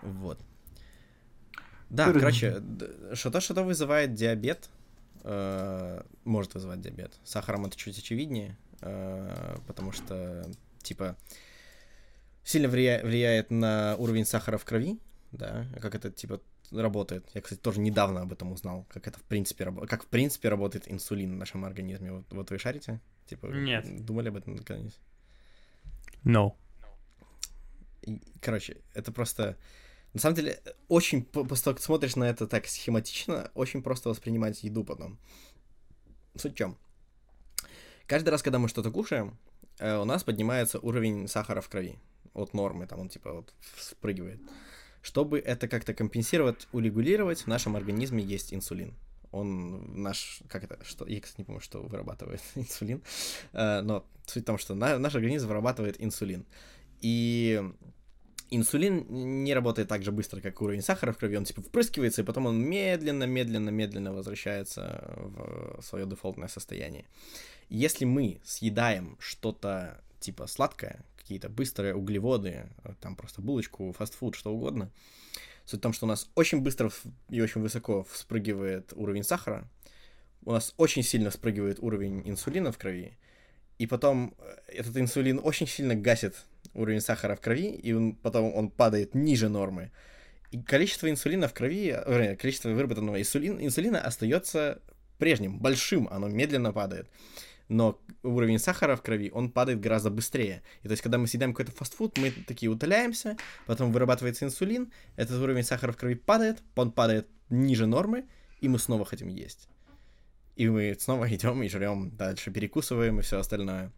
[0.02, 0.40] Вот.
[1.90, 2.62] Да, Ты короче,
[3.14, 4.70] что-то, что-то вызывает диабет,
[5.24, 7.14] э, может вызывать диабет.
[7.24, 10.46] Сахаром это чуть очевиднее, э, потому что,
[10.82, 11.18] типа,
[12.44, 15.00] сильно влия- влияет на уровень сахара в крови,
[15.32, 16.42] да, как это, типа,
[16.72, 17.28] работает.
[17.34, 20.50] Я, кстати, тоже недавно об этом узнал, как это в принципе работает, как в принципе
[20.50, 22.12] работает инсулин в нашем организме.
[22.12, 23.00] Вот, вот вы шарите?
[23.28, 24.06] Типа, Нет.
[24.06, 24.98] Думали об этом когда-нибудь?
[26.24, 26.54] No.
[28.42, 29.58] Короче, это просто...
[30.14, 34.64] На самом деле, очень, после того, как смотришь на это так схематично, очень просто воспринимать
[34.64, 35.20] еду потом.
[36.36, 36.78] Суть в чем?
[38.08, 39.38] Каждый раз, когда мы что-то кушаем,
[39.78, 42.00] э, у нас поднимается уровень сахара в крови
[42.34, 44.40] от нормы, там он типа вот спрыгивает.
[45.02, 48.96] Чтобы это как-то компенсировать, урегулировать, в нашем организме есть инсулин.
[49.32, 53.04] Он наш, как это, что, я, кстати, не помню, что вырабатывает инсулин,
[53.54, 56.48] э, но суть в том, что наш организм вырабатывает инсулин.
[57.02, 57.64] И
[58.52, 59.06] инсулин
[59.44, 62.46] не работает так же быстро, как уровень сахара в крови, он типа впрыскивается, и потом
[62.46, 67.06] он медленно, медленно, медленно возвращается в свое дефолтное состояние.
[67.70, 74.54] Если мы съедаем что-то типа сладкое, какие-то быстрые углеводы, э, там просто булочку, фастфуд, что
[74.54, 74.90] угодно.
[75.66, 76.92] Суть в том, что у нас очень быстро
[77.30, 79.70] и очень высоко вспрыгивает уровень сахара,
[80.44, 83.18] у нас очень сильно спрыгивает уровень инсулина в крови,
[83.78, 86.36] и потом э, этот инсулин очень сильно гасит
[86.80, 89.92] уровень сахара в крови, и он, потом он падает ниже нормы.
[90.52, 94.82] И количество инсулина в крови, вернее, количество выработанного инсулин, инсулина остается
[95.18, 97.08] прежним, большим, оно медленно падает.
[97.68, 100.64] Но уровень сахара в крови, он падает гораздо быстрее.
[100.82, 103.38] И то есть, когда мы съедаем какой-то фастфуд, мы такие утоляемся,
[103.68, 108.26] потом вырабатывается инсулин, этот уровень сахара в крови падает, он падает ниже нормы,
[108.60, 109.70] и мы снова хотим есть.
[110.56, 113.92] И мы снова идем и жрем дальше, перекусываем и все остальное.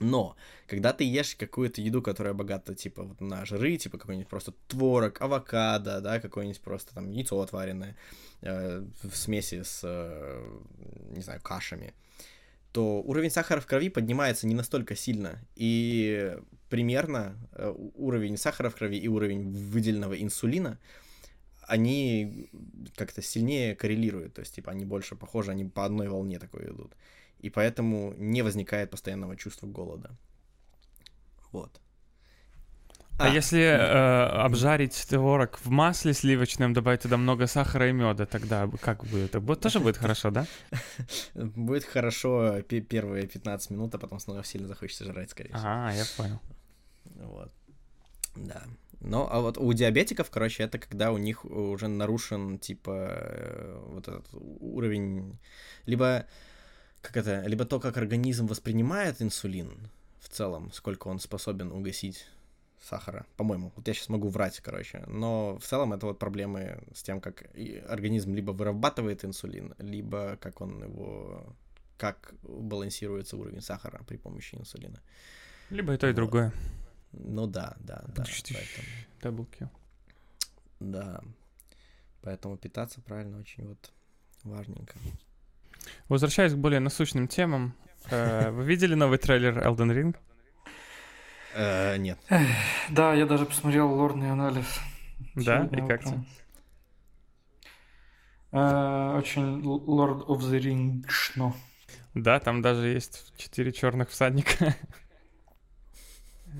[0.00, 4.52] Но, когда ты ешь какую-то еду, которая богата, типа, вот на жиры, типа какой-нибудь просто
[4.68, 7.96] творог, авокадо, да, какое-нибудь просто там яйцо отваренное
[8.42, 10.60] э, в смеси с, э,
[11.10, 11.94] не знаю, кашами,
[12.72, 15.38] то уровень сахара в крови поднимается не настолько сильно.
[15.54, 16.36] И
[16.68, 20.78] примерно э, уровень сахара в крови и уровень выделенного инсулина
[21.66, 22.50] они
[22.96, 26.94] как-то сильнее коррелируют, то есть, типа, они больше похожи, они по одной волне такой идут.
[27.40, 30.16] И поэтому не возникает постоянного чувства голода.
[31.52, 31.80] Вот.
[33.16, 38.26] А, а если э, обжарить творог в масле сливочном, добавить туда много сахара и меда,
[38.26, 40.46] тогда как это будет, тоже будет хорошо, да?
[41.34, 45.62] Будет хорошо первые 15 минут, а потом снова сильно захочется жрать, скорее всего.
[45.64, 46.40] А, я понял.
[47.04, 47.52] Вот.
[48.34, 48.64] Да.
[49.00, 54.08] Ну, а вот у диабетиков, короче, это когда у них уже нарушен, типа, э, вот
[54.08, 55.38] этот уровень,
[55.86, 56.26] либо,
[57.04, 59.90] как это, либо то, как организм воспринимает инсулин
[60.20, 62.26] в целом, сколько он способен угасить
[62.80, 63.72] сахара, по-моему.
[63.76, 65.04] Вот я сейчас могу врать, короче.
[65.06, 67.44] Но в целом это вот проблемы с тем, как
[67.88, 71.54] организм либо вырабатывает инсулин, либо как он его...
[71.98, 75.00] как балансируется уровень сахара при помощи инсулина.
[75.70, 76.16] Либо и то, и вот.
[76.16, 76.52] другое.
[77.12, 78.22] Ну да, да, да.
[78.24, 79.68] Kill.
[80.80, 81.20] Да.
[82.22, 83.92] Поэтому питаться правильно очень вот
[84.42, 84.98] важненько.
[86.08, 87.74] Возвращаясь к более насущным темам,
[88.10, 90.16] э, вы видели новый трейлер Elden Ring?
[91.54, 92.18] Э, нет.
[92.90, 94.66] Да, я даже посмотрел лорный анализ.
[95.34, 96.24] Да, и как тебе?
[98.52, 101.56] Э, очень Lord of the Rings, но.
[102.14, 104.76] Да, там даже есть четыре черных всадника.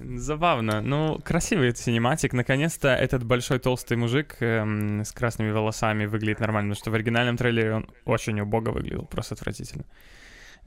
[0.02, 0.80] Забавно.
[0.80, 2.32] Ну, красивый синематик.
[2.32, 7.36] Наконец-то этот большой толстый мужик эм, с красными волосами выглядит нормально, потому что в оригинальном
[7.36, 9.84] трейлере он очень убого выглядел, просто отвратительно.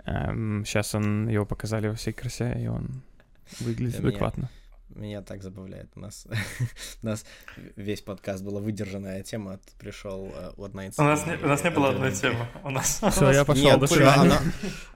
[0.05, 3.01] Эм, сейчас он его показали во всей красе, и он
[3.59, 4.43] выглядит адекватно.
[4.43, 4.66] Меня
[5.27, 5.91] так забавляет.
[5.95, 6.27] У нас,
[7.03, 7.25] у нас
[7.75, 11.63] весь подкаст была выдержанная тема, а тут пришел uh, одна У нас не, у нас
[11.63, 12.47] не было одной темы.
[12.63, 13.01] У нас.
[13.11, 13.63] Все, я пошел.
[13.63, 14.35] Нет, до Оно,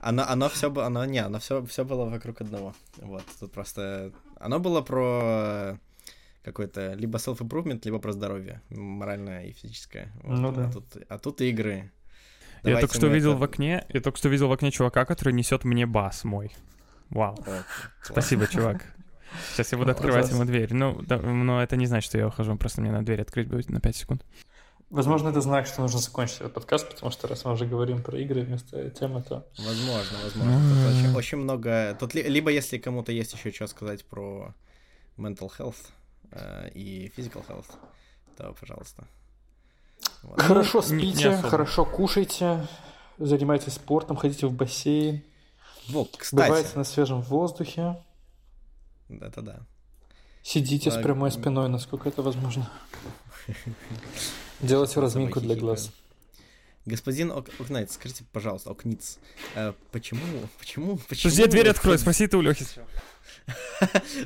[0.00, 2.74] оно, оно все было, оно не, оно все, все было вокруг одного.
[2.96, 5.78] Вот тут просто, оно было про
[6.42, 10.12] какой-то либо self-improvement, либо про здоровье, моральное и физическое.
[10.22, 10.38] Вот.
[10.38, 10.68] Ну да.
[10.68, 11.90] А тут, а тут игры.
[12.62, 13.38] Давайте я только что видел это...
[13.38, 16.52] в окне, я только что видел в окне чувака, который несет мне бас мой.
[17.10, 17.36] Вау.
[17.46, 17.62] О,
[18.02, 18.94] Спасибо, чувак.
[19.52, 20.72] Сейчас я буду открывать ему дверь.
[20.72, 23.70] Ну, да, но это не значит, что я ухожу, просто мне на дверь открыть будет
[23.70, 24.24] на 5 секунд.
[24.92, 28.18] Возможно, это знак, что нужно закончить этот подкаст, потому что раз мы уже говорим про
[28.18, 29.46] игры вместо темы, то...
[29.56, 30.52] Возможно, возможно.
[30.52, 31.96] Тут очень, очень много...
[31.98, 34.54] Тут ли, либо если кому-то есть еще что сказать про
[35.16, 35.76] mental health
[36.30, 37.70] э, и physical health,
[38.36, 39.06] то, пожалуйста.
[40.22, 40.42] Вот.
[40.42, 42.66] Хорошо ну, спите, не, не хорошо кушайте,
[43.16, 45.22] занимайтесь спортом, ходите в бассейн.
[45.88, 46.48] Вот, кстати.
[46.48, 47.96] Бывайте на свежем воздухе.
[49.20, 49.60] Это да.
[50.42, 50.92] Сидите а...
[50.92, 52.70] с прямой спиной, насколько это возможно.
[54.60, 55.90] Делайте разминку для глаз.
[56.84, 59.18] Господин Ок Окнайт, скажите, пожалуйста, Окниц,
[59.54, 60.20] э, почему,
[60.58, 61.30] почему, почему...
[61.30, 62.66] Подожди, дверь открой, спроси ты у Лехи.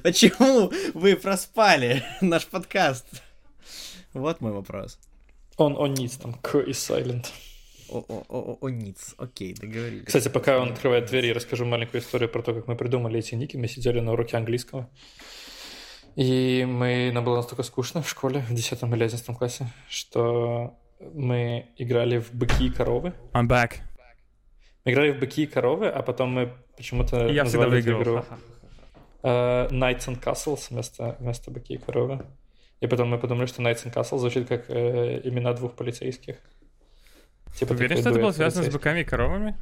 [0.02, 3.04] Почему вы проспали наш подкаст?
[4.14, 4.98] Вот мой вопрос.
[5.58, 7.26] Он, он ниц, там, К и silent.
[7.88, 10.04] О, ниц, окей, договорились.
[10.04, 13.34] Кстати, пока он открывает дверь, я расскажу маленькую историю про то, как мы придумали эти
[13.34, 13.56] ники.
[13.56, 14.88] Мы сидели на уроке английского.
[16.16, 21.66] И мы, нам было настолько скучно в школе, в 10 или 11 классе, что мы
[21.76, 23.12] играли в быки и коровы.
[23.32, 23.74] I'm back.
[24.84, 28.24] Мы играли в быки и коровы, а потом мы почему-то я назвали эту игру
[29.22, 32.24] uh, Knights and Castles вместо, вместо быки и коровы.
[32.80, 36.36] И потом мы подумали, что Knights and Castles звучит как э, имена двух полицейских.
[37.56, 39.56] Типа Уверен, что это было связано с быками и коровами?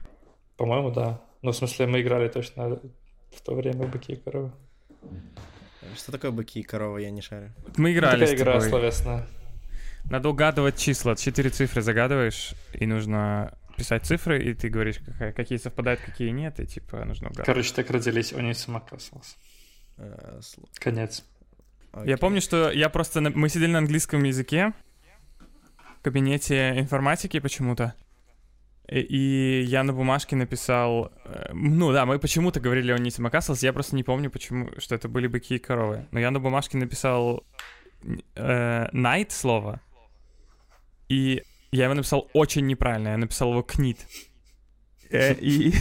[0.57, 1.23] По-моему, да.
[1.43, 2.81] Ну, в смысле, мы играли точно
[3.33, 4.53] в то время быки и коровы.
[5.97, 7.53] Что такое быки и коровы, я не шарю.
[7.77, 9.27] Мы играли ну, такая игра словесная.
[10.11, 11.15] Надо угадывать числа.
[11.15, 16.59] Четыре цифры загадываешь, и нужно писать цифры, и ты говоришь, какая, какие совпадают, какие нет,
[16.61, 17.47] и типа нужно угадывать.
[17.47, 19.37] Короче, так родились они самокасался.
[19.99, 20.41] Э,
[20.75, 21.25] Конец.
[22.05, 23.21] Я помню, что я просто...
[23.21, 24.73] Мы сидели на английском языке,
[26.05, 27.95] кабинете информатики почему-то.
[28.87, 31.11] И, и я на бумажке написал...
[31.25, 34.95] э, Ну да, мы почему-то говорили о Ните Макаслс, я просто не помню, почему, что
[34.95, 36.07] это были быки и коровы.
[36.13, 37.45] Но я на бумажке написал
[38.37, 39.81] э, night слово,
[41.09, 44.07] и я его написал очень неправильно, я написал его книт.
[45.11, 45.73] Э, И,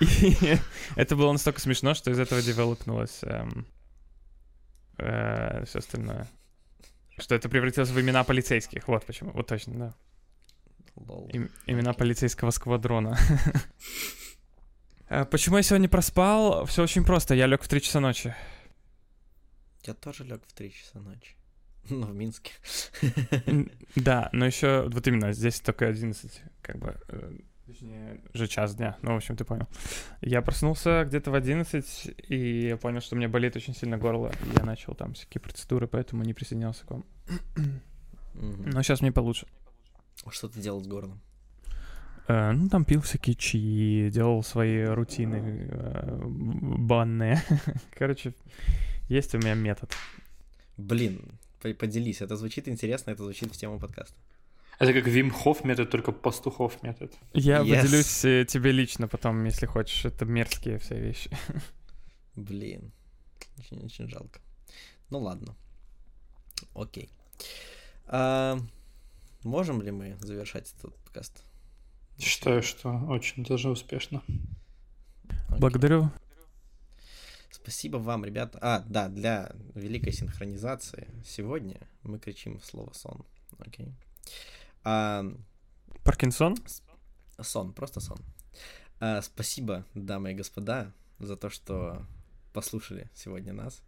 [0.00, 0.58] и
[0.96, 3.22] это было настолько смешно, что из этого девелопнулось
[4.98, 6.28] все остальное.
[7.20, 8.88] Что это превратилось в имена полицейских.
[8.88, 9.30] Вот почему.
[9.32, 9.94] Вот точно, да.
[10.96, 11.28] Лол.
[11.32, 13.16] Им- имена полицейского сквадрона.
[15.12, 16.64] Э, Почему я сегодня проспал?
[16.66, 17.34] Все очень просто.
[17.34, 18.32] Я лег в 3 часа ночи.
[19.82, 21.34] Я тоже лег в 3 часа ночи.
[21.90, 22.52] Ну, в Минске.
[23.96, 27.32] Да, но еще вот именно здесь только 11, как бы, э,
[27.70, 28.96] точнее, уже час дня.
[29.02, 29.66] Ну, в общем, ты понял.
[30.20, 34.32] Я проснулся где-то в 11, и я понял, что у меня болит очень сильно горло.
[34.44, 37.04] И я начал там всякие процедуры, поэтому не присоединялся к вам.
[38.34, 39.46] Но сейчас мне получше.
[40.30, 41.20] Что ты делал с горлом?
[42.28, 47.42] Э, ну, там пил всякие чаи, делал свои рутины э, банные.
[47.98, 48.34] Короче,
[49.08, 49.90] есть у меня метод.
[50.76, 51.20] Блин,
[51.62, 52.20] по- поделись.
[52.20, 54.14] Это звучит интересно, это звучит в тему подкаста.
[54.80, 57.12] Это как Вим Хофф метод, только пастухов метод.
[57.34, 57.82] Я Yes.
[57.82, 60.06] поделюсь э, тебе лично потом, если хочешь.
[60.06, 61.30] Это мерзкие все вещи.
[62.34, 62.90] Блин,
[63.58, 64.40] очень, очень жалко.
[65.10, 65.54] Ну ладно.
[66.74, 67.10] Окей.
[68.06, 68.56] А,
[69.44, 71.44] можем ли мы завершать этот подкаст?
[72.18, 74.22] Считаю, что очень даже успешно.
[75.48, 75.60] Окей.
[75.60, 76.10] Благодарю.
[77.50, 78.58] Спасибо вам, ребята.
[78.62, 83.26] А, да, для великой синхронизации сегодня мы кричим слово сон.
[83.58, 83.92] Окей.
[84.84, 85.24] А,
[86.04, 86.56] Паркинсон?
[87.40, 88.18] сон, просто сон.
[89.00, 92.06] А, спасибо, дамы и господа, за то, что
[92.52, 93.82] послушали сегодня нас.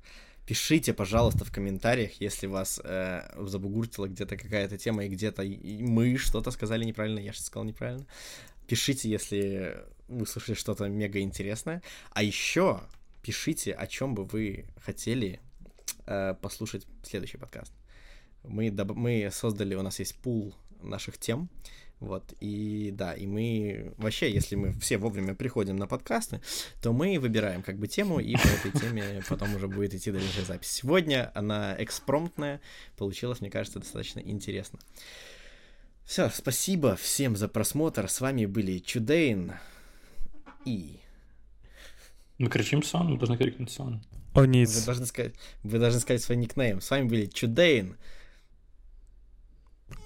[0.46, 6.16] Пишите, пожалуйста, в комментариях, если вас э, забугуртила где-то какая-то тема, и где-то и- мы
[6.16, 8.06] что-то сказали неправильно, я что сказал неправильно.
[8.66, 11.80] Пишите, если вы слышали что-то мега интересное.
[12.10, 12.80] А еще
[13.22, 15.40] пишите, о чем бы вы хотели
[16.06, 17.72] э, послушать следующий подкаст.
[18.42, 20.54] Мы, доб- мы создали, у нас есть пул
[20.88, 21.48] наших тем,
[22.02, 26.40] вот, и да, и мы вообще, если мы все вовремя приходим на подкасты,
[26.82, 30.44] то мы выбираем как бы тему, и по этой теме потом уже будет идти дальше
[30.44, 30.68] запись.
[30.68, 32.60] Сегодня она экспромтная,
[32.96, 34.80] получилось, мне кажется, достаточно интересно.
[36.04, 38.08] Все, спасибо всем за просмотр.
[38.08, 39.52] С вами были Чудейн
[40.64, 40.98] и...
[42.38, 44.02] Мы кричим сон, мы должны крикнуть сон.
[44.34, 44.84] Вы Ониц.
[44.84, 46.80] должны сказать, вы должны сказать свой никнейм.
[46.80, 47.96] С вами были Чудейн.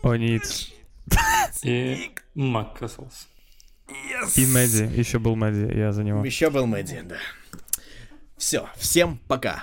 [0.03, 0.73] Ониц.
[1.63, 3.29] И Маккаслс.
[4.37, 4.99] И Мэдди.
[4.99, 6.25] Еще был Мэдди, я за него.
[6.25, 7.17] Еще был Мэдди, да.
[8.37, 9.55] Все, всем пока.